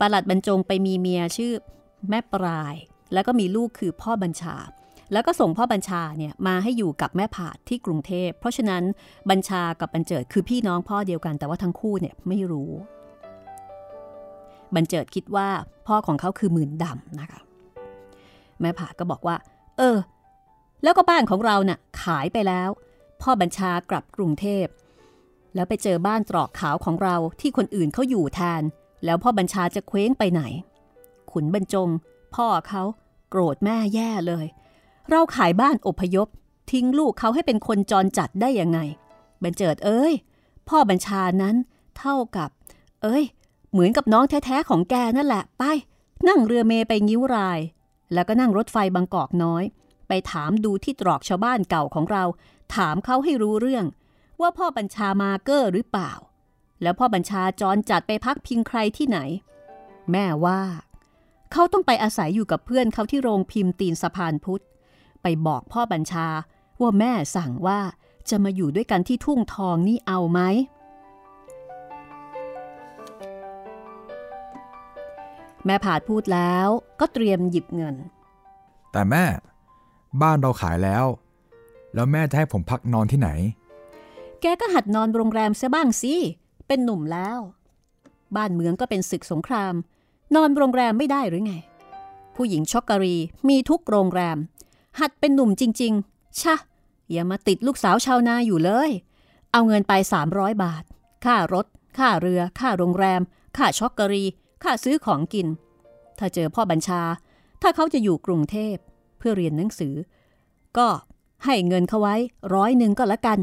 [0.00, 1.52] ประหลัดบรรจงไปมีเมียชื่อ
[2.10, 2.74] แม่ปลาย
[3.12, 4.56] แล้วก็มีลูกคือพ่อบัญชา
[5.12, 8.82] แล้วก็ส่งพ่อบัญชาเนี่ยมาให้อยู่กับแม่ผาดที่กรุงเทพ เพราะฉะนั้น
[9.30, 12.70] บัญชากับบัญเจิดคือพี่น้องพ่อเดียวกัน แต่ว่าทั้งคู่เนี่ยไม่รู้
[14.74, 15.48] บัญเจิดคิดว่า
[15.86, 17.40] พ่อของเขาคือหมื่นดำนะคะ
[18.60, 19.36] แม่ผาดก็บอกว่า
[19.78, 19.98] เออ
[20.82, 22.68] แล้วก็บ้านของเราน่ะขายไปแล้ว
[23.22, 24.66] พ่อบัญชากลับกรุงเทพ
[25.54, 28.62] แล้วไปเจอบ้านตรอกขาวของเราที่คนอื่นเขาอยู่แทน
[29.04, 30.42] แล้วพ่อบัญชาจะเคว้งไปไหน
[31.32, 31.88] ขุนบรรจง
[32.34, 32.82] พ่อเขา
[33.30, 34.46] โกรธแม่แย่เลย
[35.10, 36.28] เราขายบ้านอพยพ
[36.70, 38.78] ทิ้งลูกเขาให้เป็นคนจรจัดได้ยังไง
[39.42, 40.12] บัญเจิดเอ้ย
[40.68, 41.56] พ่อบัญชานั้น
[41.98, 42.50] เท่ากับ
[43.02, 43.24] เอ้ย
[43.72, 45.62] เหมือนกับน้องแท้ๆของแกนั่นแหละ ไป
[46.28, 47.60] นั่งเรือเมไปงิ้วราย
[48.12, 49.64] แล้วก็นั่งรถไฟบางกอกน้อย
[50.08, 52.24] ไปถามดูที่ตรอกชาวบ้านเก่าของเรา
[52.74, 53.84] ถามเขาให้รู้เรื่อง
[54.40, 56.12] ว่าพ่อบัญชามาเกอร์หรือเปล่า
[56.82, 59.18] แล้วพ่อบัญชาจรจัดไปพักพิงใครที่ไหน
[60.10, 60.60] แม่ว่า
[61.52, 64.62] เขาต้องไปอาศัยอยู่กับเพื่อนเขาที่โรงพิมพ์ตีนสะพานพุทธ
[65.22, 66.26] ไปบอกพ่อบัญชา
[66.80, 67.80] ว่าแม่สั่งว่า
[68.30, 70.40] จะมาอยู่ด้วยกันที่ทุ่งทองนี่เอาไหม
[75.64, 76.68] แม่ผาดพูดแล้ว
[77.00, 77.94] ก็เตรียมหยิบเงิน
[78.92, 79.24] แต่แม่
[80.22, 81.04] บ้านเราขายแล้ว
[81.94, 83.30] แล้วแม่จะให้ผมพักนอนที่ไหน
[84.40, 86.14] แกก็หัดนอนโรงแรมเสียบ้างสิ
[86.66, 87.38] เป็นหนุ่มแล้ว
[88.36, 89.74] บ้านเมืองก็เป็นศึกสงคราม
[90.34, 91.54] นอนโรงแรมไม่ได้หรือไง
[92.36, 93.16] ผู้หญิงช็อกการี
[93.48, 94.36] มีทุกโรงแรม
[95.00, 96.54] หัดเป็นหนุ่มจริง ๆ ชะ
[97.10, 98.90] อย่ามาติดลูกสาวชาวนาอยู่เลย
[99.52, 99.92] เอาเงินไป
[100.28, 100.82] 300 บาท
[101.24, 101.66] ค่ารถ
[101.98, 103.20] ค่าเรือ ค่าโรงแรม
[103.56, 104.24] ค่าช็อกเการี
[104.62, 105.46] ค่าซื้อของกิน
[106.18, 107.02] ถ้าเจอพ่อบัญชา
[107.62, 108.76] ถ้าเขาจะอยู่กรุงเทพ
[109.18, 109.94] เพื่อเรียนหนังสือ
[110.78, 110.88] ก็
[111.44, 112.14] ให้เงินเขาไว้
[112.54, 113.38] ร้อยหนึ่งก็แล้วกัน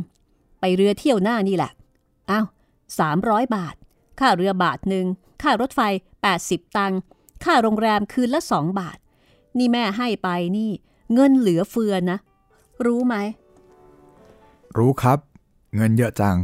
[0.60, 1.72] ไปเรือเที่ยวหน้านี่แหละ
[2.30, 2.45] อ้าว
[2.99, 3.76] สามร้อยบาท
[4.20, 5.06] ค่าเรือบาทหนึ่ง
[5.41, 5.82] ค่ารถไฟ
[6.30, 6.99] 80 ตังค์
[7.43, 8.97] ค่าโรงแรมคืนละสองบาท
[9.58, 10.72] นี่แม่ให้ไปนี่
[11.14, 12.18] เงินเหลือเฟือนะ
[12.86, 13.16] รู้ไหม
[14.78, 15.20] รู้ครับ
[15.76, 16.38] เงินเยอะจัง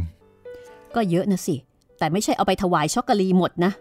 [0.94, 1.56] ก็เยอะนะสิ
[1.98, 3.72] แต่ไม่ใช่เอาไปถวายช็อกโกแลตหมดนะ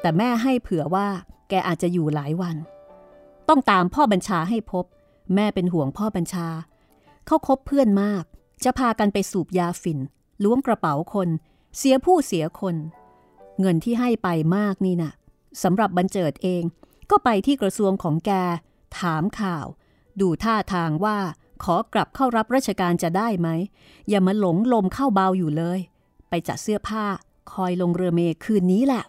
[0.00, 1.06] แต่แม่ให้เผื่อว่า
[1.48, 2.56] แกอาจจะอยู่หลายวัน
[3.48, 4.84] ต้องตามพ่อบัญชาให้พบ
[5.34, 6.48] แม่เป็นห่วงพ่อบัญชา
[7.26, 8.24] เขาคบเพื่อนมาก
[8.64, 9.98] จะพากันไปสูบยาฝิ่น
[10.44, 11.28] ล้วงกระเป๋าคน
[11.76, 12.76] เสียผู้เสียคน
[13.60, 15.12] เงินที่ให้ไปมากนี่นะ่ะ
[15.62, 16.62] สำหรับบรรเจิดเอง
[17.10, 18.32] ก็ไปที่กระทรวงของแก
[18.98, 19.66] ถามข่าว
[20.20, 21.18] ดูท่าทางว่า
[21.64, 23.48] ขอกลับเข้ารับราชการจะได้ไหม
[24.08, 25.78] อย่ามาหลงลมเข้าเบาอยู่เลย
[26.28, 27.04] ไปจัดเสื้อผ้า
[27.52, 29.04] คอยลงเรือเมคืนนี้แหละ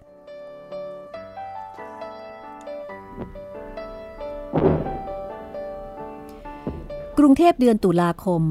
[7.17, 8.43] กรุงเทพเดือนตุลาคม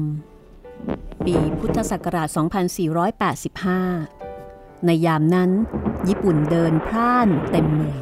[1.25, 2.27] ปีพุทธศักราช
[3.77, 5.51] 2485 ในยามนั้น
[6.07, 8.01] ญี่ปุ่นเดินพร่านเต็มเมือง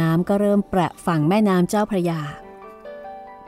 [0.00, 2.20] น้ำก็เริ่มแปะฝั่งแม่น้ำเจ้าพระยา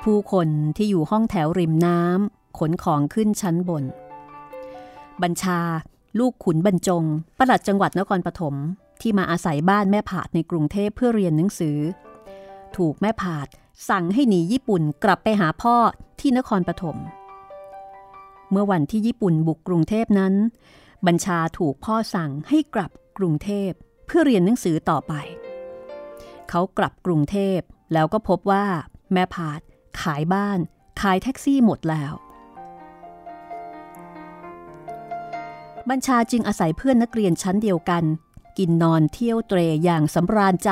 [0.03, 3.84] ผู้คนที่อยู่ห้องแถวริมน้ำขนของขึ้นชั้นบน
[5.22, 5.61] บัญชา
[6.18, 7.05] ลูกขุนบรรจง
[7.38, 8.55] ประหลัดจังหวัดนครปฐม
[9.01, 11.78] ที่มาอาศัยบ้านแม่ผาดในกรุงเทพเพื่อเรียนหนังสือ
[12.76, 13.47] ถูกแม่ผาด
[13.88, 15.76] สั่งให้หนีญี่ปุ่นกลับไปหาพ่อ
[16.20, 16.97] ที่นครปฐม
[18.51, 20.34] เมื่อวันที่ญี่ปุ่นบุกกรุงเทพนั้น
[21.07, 23.70] บัญชาถูกพ่อสั่งให้กลับกรุงเทพ
[24.07, 25.14] เพื่อเรียนหนังสือต่อไป
[26.55, 27.61] เขากลับกรุงเทพ
[27.92, 28.64] แล้วก็พบว่า
[29.12, 29.61] แม่ผาด
[30.00, 30.59] ขายบ้าน
[31.00, 32.12] ขายแท็กซี่หมดแล้ว
[35.90, 38.05] บัญชาจึงอาศัยเพื่อนนักเรียนชั้นเดียวกัน
[38.59, 40.70] กินนอนเที่ยวเตรอย่างสำราญใจ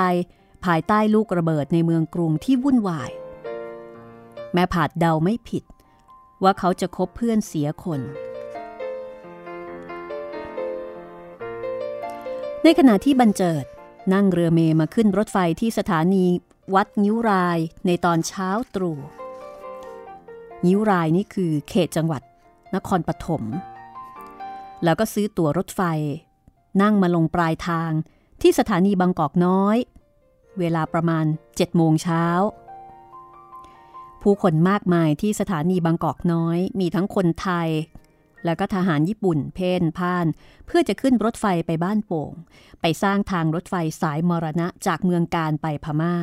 [0.64, 3.10] ภายใต้ลูกระเบิดในเมืองกรุงที่วุ่นวาย
[4.52, 5.64] แม่ผาดเดาไม่ผิด
[6.42, 8.00] ว่าเขาจะคบเพื่อนเสียคน
[12.64, 13.66] ในขณะที่บันเจิด
[14.12, 16.24] นั่งเรือเมมาขึ้นรถไฟที่สถานี
[16.74, 18.98] วัดนิ้วรายในตอนเช้าตรู่
[20.66, 22.22] นิ้วรายนี่คือเขตจังหวัด
[22.74, 23.42] นครปฐม
[24.84, 25.82] แล้วก็ซื้อตั๋วรถไฟ
[26.82, 27.90] นั่งมาลงปลายทาง
[28.42, 29.76] ที่สถานีบางกอกน้อย
[30.58, 32.24] เวลาประมาณ7โมงเช้า
[34.22, 37.68] ผู้คนมากมายที่สถานีบางกอกน้อย มีทั้งคนไทย
[38.44, 40.26] แล้วก็ทหารญี่ปุ่น เพ่นพ่าน
[40.66, 42.32] เพื่อจะขึ้นรถไฟไปบ้านโป่ง
[42.80, 46.14] ไปสร้างทางรถไฟสายมรณะจากเมืองการไปพมา่า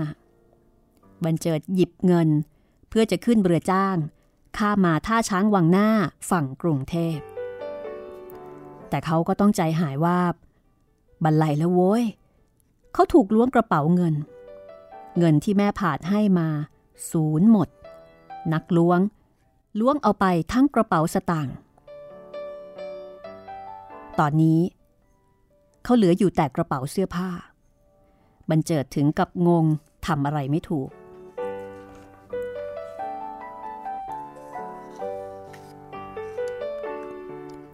[1.23, 2.29] บันเจิดหยิบเงิน
[2.89, 3.97] เพื่อจะขึ้นเรือจ้าง
[4.57, 5.89] ข้ามาท่าช้างวังหน้า
[6.29, 7.17] ฝั่งกรุงเทพ
[8.89, 10.19] แต่เขาก็ต้องใจหายว่า
[11.23, 12.03] บันไลแล้วโว้ย
[12.93, 14.15] เขาถูกล้วงกระเป๋าเงิน
[15.17, 16.47] เงินที่แม่ผาดให้มา
[17.11, 17.67] ศูนย์หมด
[18.53, 18.99] นักล้วง
[19.79, 21.55] ล้วงเอาไปทั้งกระเป๋าสตางค์
[24.19, 24.59] ตอนนี้
[25.83, 27.29] เขาเหลืออยู่แต่กระเป๋าเสื้อผ้า
[28.49, 29.65] บันเจิดถึงกับงง
[30.07, 30.89] ทำอะไรไม่ถูก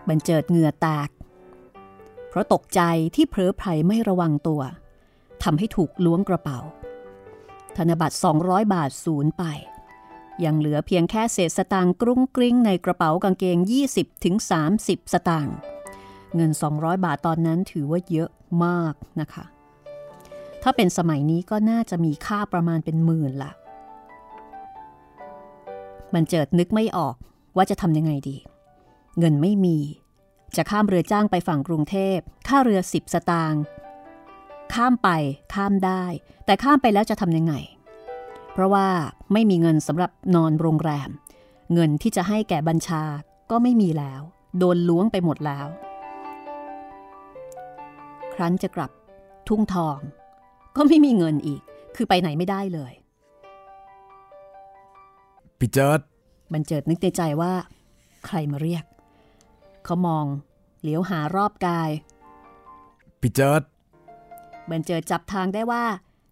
[0.08, 1.10] บันเจิดเหงื่อแตก
[2.30, 2.82] เพราะตกใจ
[3.16, 4.62] ที่เผลอไพรไม่ระวังตัว
[5.44, 6.60] ทำให้ถูกล้วงกระเป๋า
[7.76, 9.44] ธนบัตร 200 บาทสูญไป
[10.44, 13.58] ยังเหลือเพียงแค่เศษสตางค์กรุ้งกริ้งในกระเป๋ากางเกง
[13.92, 14.36] 20ถึง
[14.74, 15.58] 30 สตางค์
[16.36, 18.30] เงิน 200 บาทตอนนั้นถือว่าเยอะ
[18.66, 19.46] มากนะคะ
[20.64, 23.52] ถ้าเป็นสมัยนี้ก็น่าจะมีค่าประมาณเป็นหมื่นละ
[26.14, 27.16] มันเจิดนึกไม่ออก
[27.56, 28.38] ว่าจะทำยังไงดี
[29.20, 29.78] เงินไม่มี
[30.56, 32.18] จะข้ามเรือจ้างไปฝั่งกรุงเทพ
[32.48, 33.62] ค่าเรือ 10 สตางค์
[34.74, 35.10] ข้ามไป
[35.54, 36.04] ข้ามได้
[36.46, 37.54] แต่ข้ามไปแล้วจะทำยังไง
[38.52, 38.88] เพราะว่า
[39.34, 41.10] ไม่มีเงินสำหรับนอนโรงแรม
[41.74, 43.04] เงินที่จะให้แก่บัญชา
[43.52, 44.22] ก็ไม่มีแล้ว
[44.58, 45.68] โดนล้วงไปหมดแล้ว
[48.36, 48.92] ครั้นจะกลับ
[49.48, 49.98] ทุ่งทอง
[50.76, 51.62] ก็ไม่มีเงินอีก
[51.96, 52.94] คือไปไหนไม่ได้เลย
[55.60, 56.00] พี่เจิด
[56.54, 57.54] บันเจิดนึกในใจว่า
[58.26, 58.86] ใครมาเรียก
[59.86, 60.26] เขามอง
[60.82, 61.90] เหลียวหารอบกาย
[63.22, 63.62] พี่เจิด
[64.70, 65.84] บันเจิดจับทางได้ว่า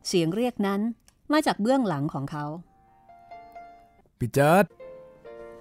[0.08, 0.82] เสียงเรียกนั้น
[1.32, 2.46] มาจากเบื้องหลังของเขา
[4.20, 4.66] พี่เจิด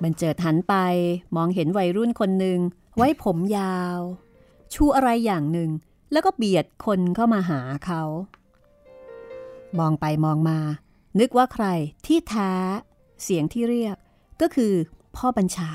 [0.02, 0.74] บันเจิดหันไป
[1.36, 2.58] มองเห็นวัยรุ่นคนหนึ่ง
[2.96, 4.00] ไว้ผมยาว
[4.74, 5.70] ชูอะไรอย่างหนึ่ง
[6.12, 8.02] แล้วก็เบียดคนเข้ามาหาเขา
[9.78, 10.58] มองไปมองมา
[11.20, 11.66] นึกว่าใคร
[12.06, 12.52] ที่แท้
[13.22, 13.96] เสียงที่เรียก
[14.40, 14.72] ก็คือ
[15.16, 15.70] พ่อบัญชา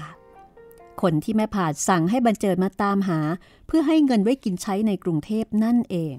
[1.01, 3.19] คนที่แม่ผาดสั่งให้บันเจิดมาตามหา
[3.67, 6.15] เพื่อให้เงินไว้กินใช้ในกรุงเทพนั่นเอง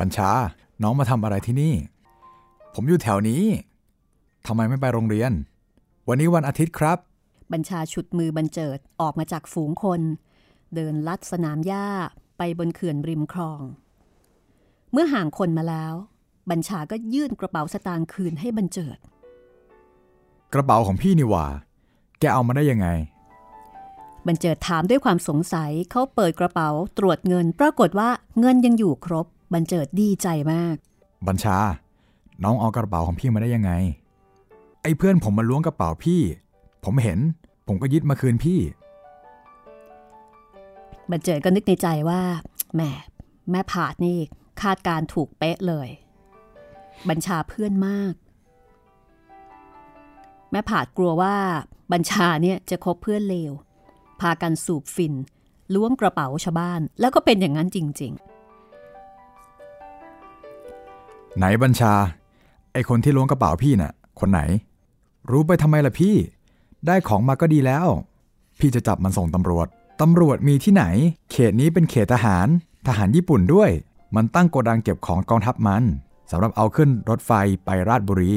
[0.00, 0.30] บัญชา
[0.82, 1.74] น้องมาทำอะไรที่นี่
[2.74, 3.42] ผมอยู่แถวนี้
[4.46, 5.32] ทำไมไม่ไปโรงเรียน
[6.08, 6.98] วันนี้วันอาทิตย์ครับ
[7.52, 10.00] บัญชาฉุดมือบันเจิดออกมาจากฝูงคน
[10.74, 11.86] เดินลัดสนามหญ้า
[12.38, 13.62] ไปบนเขื่อนริมคลอง
[14.92, 15.94] เมื่อห่างคนมาแล้ว
[16.50, 18.98] บัญชาก็ยื่นกระเป๋าสตางค์คืนให้บันเจิด
[20.54, 21.46] กระเป๋าของพี่นี่หว่า
[22.20, 22.88] แกเอามาได้ยังไง
[24.26, 28.08] บันเจิดถามด้วยความสงสัยเขาเปิดกระเป๋าตรวจเงิน ปรากฏว่า
[28.40, 30.76] เงินยังอยู่ครบ บันเจิดดีใจมาก
[31.26, 31.58] บัญชา
[32.42, 33.72] น้องเอากระเป๋าของพี่มาได้ยังไง
[34.82, 36.20] ไอ้เพื่อนผมมาล้วงกระเป๋าพี่
[36.84, 37.18] ผมเห็น
[37.66, 38.58] ผมก็ยึดมาคืนพี่
[41.10, 42.22] บันเจิดก็นึกในใจว่า
[42.74, 42.82] แหม
[43.50, 44.18] แม่ผาดนี่
[44.62, 45.88] คาดการถูกเป๊ะเลย
[47.08, 48.14] บัญชาเพื่อนมาก
[50.50, 51.36] แม่ผาดกลัวว่า
[51.92, 53.52] บัญชาเนี่ยจะคบเพื่อนเลว
[54.20, 55.14] พากันสูบฝิ่น
[55.74, 58.18] ล้วงกระเป๋าชาวบ้าน แล้วก็เป็นอย่างนั้นจริง ๆ
[61.36, 61.92] ไหนบัญชา
[62.72, 64.40] ไอ้คนที่ล้วงกระเป๋าพี่น่ะ คนไหน
[65.30, 66.14] รู้ไปทำไมล่ะพี่
[66.86, 67.86] ได้ของมาก็ดีแล้ว
[68.58, 69.68] พี่จะจับมันส่งตำรวจ
[70.00, 70.84] ตำรวจมีที่ไหน
[71.30, 72.48] เขตนี้เป็นเขตทหาร
[72.86, 73.70] ทหารญี่ปุ่นด้วย
[74.16, 75.84] มันตั้งโกดังเก็บของกองทัพมัน
[76.30, 77.32] สำหรับเอาขึ้นรถไฟ
[77.64, 78.34] ไปราชบุรี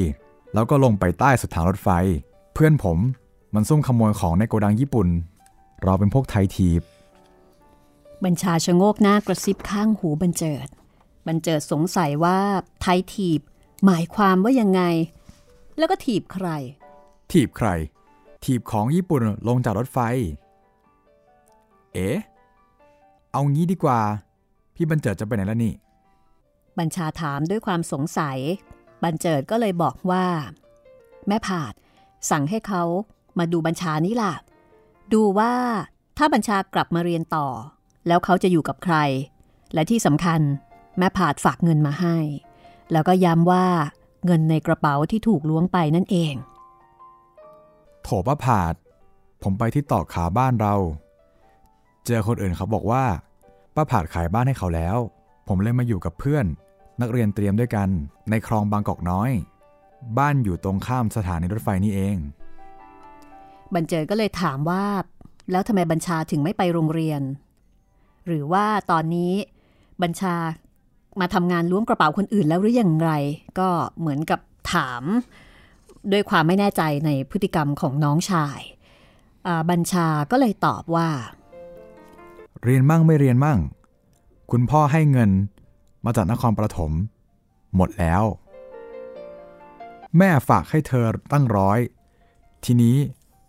[0.54, 1.90] แล้วก็ลงไปใต้สถานรถไฟ
[2.54, 2.98] เพื่อนผม
[3.54, 5.08] มันซุ่มขโมยของในโกดังญี่ปุ่น
[5.84, 10.68] เราเป็นพวกไทยทีบๆบัญชาชะโงกหน้ากระซิบข้างหูบันเจิด
[11.28, 12.40] บันเจิดสงสัยว่า
[12.82, 13.42] ไทยถีบ
[13.86, 14.82] หมายความว่ายังไง
[15.78, 16.48] แล้วก็ถีบใคร
[17.32, 17.68] ถีบใคร
[18.46, 20.00] ถีบของญี่ปุ่นลงจากรถไฟ
[21.94, 22.10] เอ๋
[23.32, 24.00] เอางี้ดีกว่า
[24.76, 25.74] พี่บันเจิดจะไปไหนแล้วนี่
[26.80, 28.38] บัญชาถามด้วยความสงสัย
[29.04, 30.26] บัญเจิดก็เลยบอกว่า
[31.28, 31.74] แม่ผาด
[32.30, 32.84] สั่งให้เขา
[33.38, 34.34] มาดูบัญชานี่ล่ะ
[35.14, 35.54] ดูว่า
[36.18, 37.48] ถ้าบัญชากลับมาเรียนต่อ
[38.08, 38.96] แล้วเขาจะอยู่กับใคร
[39.74, 40.42] และที่สำคัญ
[40.98, 42.18] แม่ผาดฝากเงินมาให้
[42.92, 43.66] แล้วก็ย้ำว่า
[44.26, 46.34] เงินในกระเป๋าที่ถูกล้วงไปนั่นเอง
[48.04, 48.74] โถป้าผาด
[49.44, 50.76] ผมไปที่ตอกขาบ้านเรา
[52.06, 53.04] เจอคนอื่นเขาบอกว่า
[53.76, 54.98] ป้าผาดขายบ้านให้เขาแล้ว
[55.48, 56.46] ผมเลยมาอยู่กับเพื่อน
[57.02, 57.90] นักเรียนเตรียมด้วยกัน
[58.30, 59.32] ในคลองบางกอกน้อย
[60.18, 62.18] บ้านอยู่ตรงข้ามสถานีรถไฟนี่เอง
[63.74, 64.84] บัญเจิดก็เลยถามว่า
[65.52, 67.22] แล้วทำไมบัญชาถึงไม่ไปโรงเรียน
[68.26, 69.34] หรือว่าตอนนี้
[70.02, 70.36] บัญชา
[71.20, 73.12] มาทำงานล้วงกระเป๋าคนอื่นแล้วหรืออย่างไร
[73.60, 74.40] ก็เหมือนกับ
[74.74, 75.04] ถาม
[76.12, 78.60] ด้วยความไม่แน่ใจในพฤติกรรมของน้องชาย
[79.70, 81.10] บัญชาก็เลยตอบว่า
[82.66, 83.60] เรียนมั่งไม่เรียนมั่ง
[84.52, 85.32] คุณพ่อให้เงิน
[86.06, 86.92] มาจากนครปฐม
[87.76, 88.24] หมดแล้ว
[90.18, 91.80] แม่ฝากให้เธอตั้งร้อย
[92.66, 92.96] ทีนี้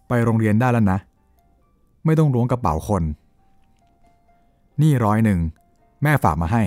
[0.08, 0.98] ไปโรงเรียนได้แล้วนะ
[2.04, 3.02] ไม่ต้องล้วงกระเป๋าคน
[4.82, 5.40] นี่ร้อยหนึ่ง
[6.02, 6.62] แม่ฝากมาให้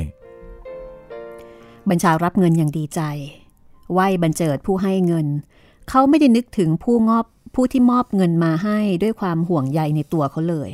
[1.90, 3.02] บัญชารับเงินอย่างดีใจ
[3.92, 5.28] ไหวบัญเจิดผู้ให้เงิน
[5.90, 7.26] เขาไม่ได้นึกถึงผู้งอบ
[7.56, 10.70] ผู้ที่มอบเงินมาให้ด้วยความห่วงใยในตัวเขาเลย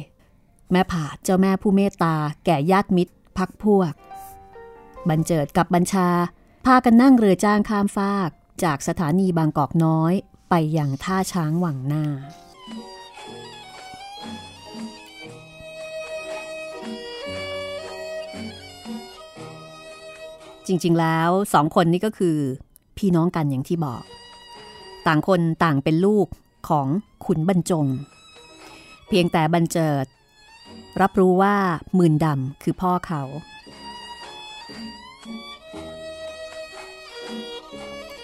[0.71, 2.15] แม่ผาเจ้าแม่ผู้เมตตา
[2.45, 3.93] แก่ญาติมิตร พักพวก
[5.09, 6.09] บัญเจิดกับบัญชา
[6.65, 8.29] พากันนั่งเรือจ้างข้ามฟาก
[8.63, 10.13] จากสถานีบางกอกน้อย
[10.49, 12.05] ไปยังท่าช้างหวังหน้า
[20.67, 22.37] จริงๆแล้วสองคนนี้ก็คือ
[22.97, 24.03] พี่น้องกันอย่างที่บอก
[25.07, 26.27] ต่างคนต่างเป็นลูก
[26.69, 26.87] ของ
[27.25, 27.85] ขุนบรรจง
[29.07, 30.05] เพียงแต่บรรเจิด
[31.01, 31.55] รับรู้ว่า
[31.95, 33.21] หมื่นดำคือพ่อเขา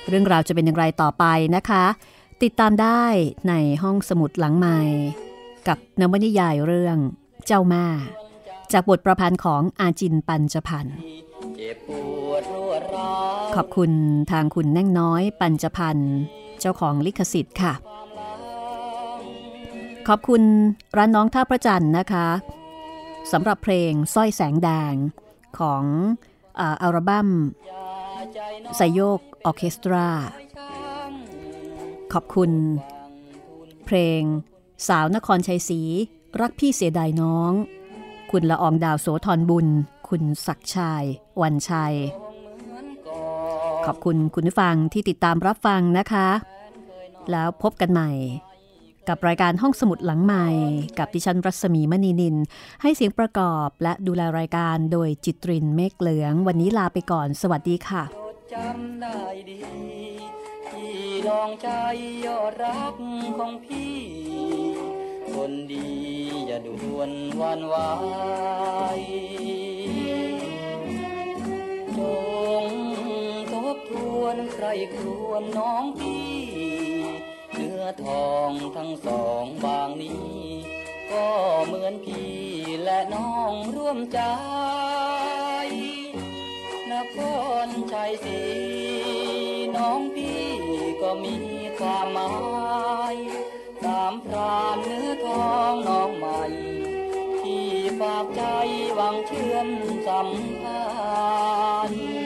[0.07, 1.85] เรื่องราวจะเป็นอย่างไรต่อไปนะคะ
[2.43, 3.03] ติดตามได้
[3.49, 3.53] ใน
[3.83, 4.79] ห้องสมุดหลังใหม่
[5.67, 6.97] กับนวนิยายเรื่อง
[7.45, 7.85] เจ้าแม่
[8.73, 10.97] จากบทประพันธ์ของอาจินปัญจพันธ์
[13.55, 13.91] ขอบคุณ
[14.31, 16.13] ทางคุณแน่งน้อยปัญจพันธ์
[16.59, 17.73] เจ้าของลิขสิทธิ์ค่ะ
[20.07, 20.41] ขอบคุณ
[20.97, 22.27] ร้านน้องท่าพระจันทร์นะคะ
[23.31, 24.93] สำหรับเพลงสร้อยแสงแดง
[25.59, 25.83] ของ
[26.61, 27.29] อัลบั้ม
[28.75, 30.07] ไซโยกออเคสตรา
[32.13, 32.51] ขอบคุณ
[33.85, 34.21] เพลง
[34.87, 35.81] สาวนครชัยศรี
[36.41, 37.51] รักพี่เสียดายน้อง
[38.31, 39.67] คุณละอองดาวโสธรบุญ
[40.09, 41.05] คุณศักชัย
[41.41, 41.95] วันชัย
[43.85, 46.29] ขอบคุณคุณผู้ฟังที่ติดตามรับฟังนะคะ
[47.31, 48.11] แล้วพบกันใหม่
[49.09, 50.47] กับรายการห้องสมุดหลังใหม่
[50.99, 52.35] กับดิฉันรัศมีมณีนิน
[52.81, 58.03] ให้เสียงประกอบและดูแลรายการโดยจิตรินเมฆเหลือง วันนี้ลาไปก่อน สวัสดีค่ะ
[58.53, 59.59] จำได้ดี
[60.71, 60.97] ที่
[61.27, 61.69] ดองใจ
[62.25, 62.95] ยอดรัก
[63.37, 63.97] ของพี่
[65.33, 65.87] คนดี
[66.47, 67.75] อย่าด่วนวันไหว
[71.97, 71.99] จ
[72.63, 72.65] ง
[73.51, 76.96] ทบทวนใครครวนน้องพี่
[77.57, 80.37] เนื้อทองทั้งสองบางนี้
[81.11, 81.27] ก็
[81.65, 82.33] เหมือนพี่
[82.83, 84.21] และน้องร่วมใจ
[86.91, 87.17] นค
[87.65, 88.41] รชัยศรี
[89.75, 90.45] น้องพี่
[91.01, 91.35] ก็มี
[91.79, 92.31] ความหมา
[93.13, 93.15] ย
[93.83, 96.43] สามพรานเนื้อทองน้องใหม่
[97.41, 97.67] ที่
[97.99, 98.43] ฝากใจ
[98.95, 99.67] หวังเชื่อม
[100.07, 100.29] สัม
[100.61, 100.81] พั
[101.89, 102.16] นธ์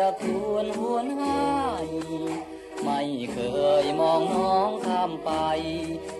[0.00, 1.48] อย่าควรหวนหา
[1.86, 1.88] ย
[2.84, 3.00] ไม่
[3.32, 3.38] เค
[3.82, 5.30] ยมองน้องข้ามไป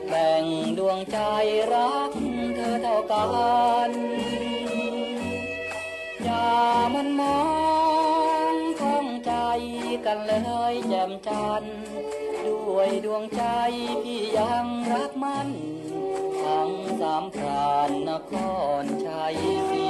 [0.08, 0.44] แบ่ง
[0.78, 1.18] ดวงใจ
[1.72, 2.12] รัก
[2.56, 3.24] เธอเท่ากั
[3.88, 3.90] น
[6.24, 6.50] อย่า
[6.94, 7.42] มันมอ
[8.52, 9.32] งข้องใจ
[10.06, 10.32] กันเล
[10.72, 11.76] ยแจ่มจันทร์
[12.46, 13.44] ด้วยดวงใจ
[14.02, 15.48] พี่ยังรักมัน
[16.42, 16.70] ทั้ง
[17.00, 18.32] สามพรานนค
[18.82, 19.36] รชัย
[19.70, 19.89] ศรี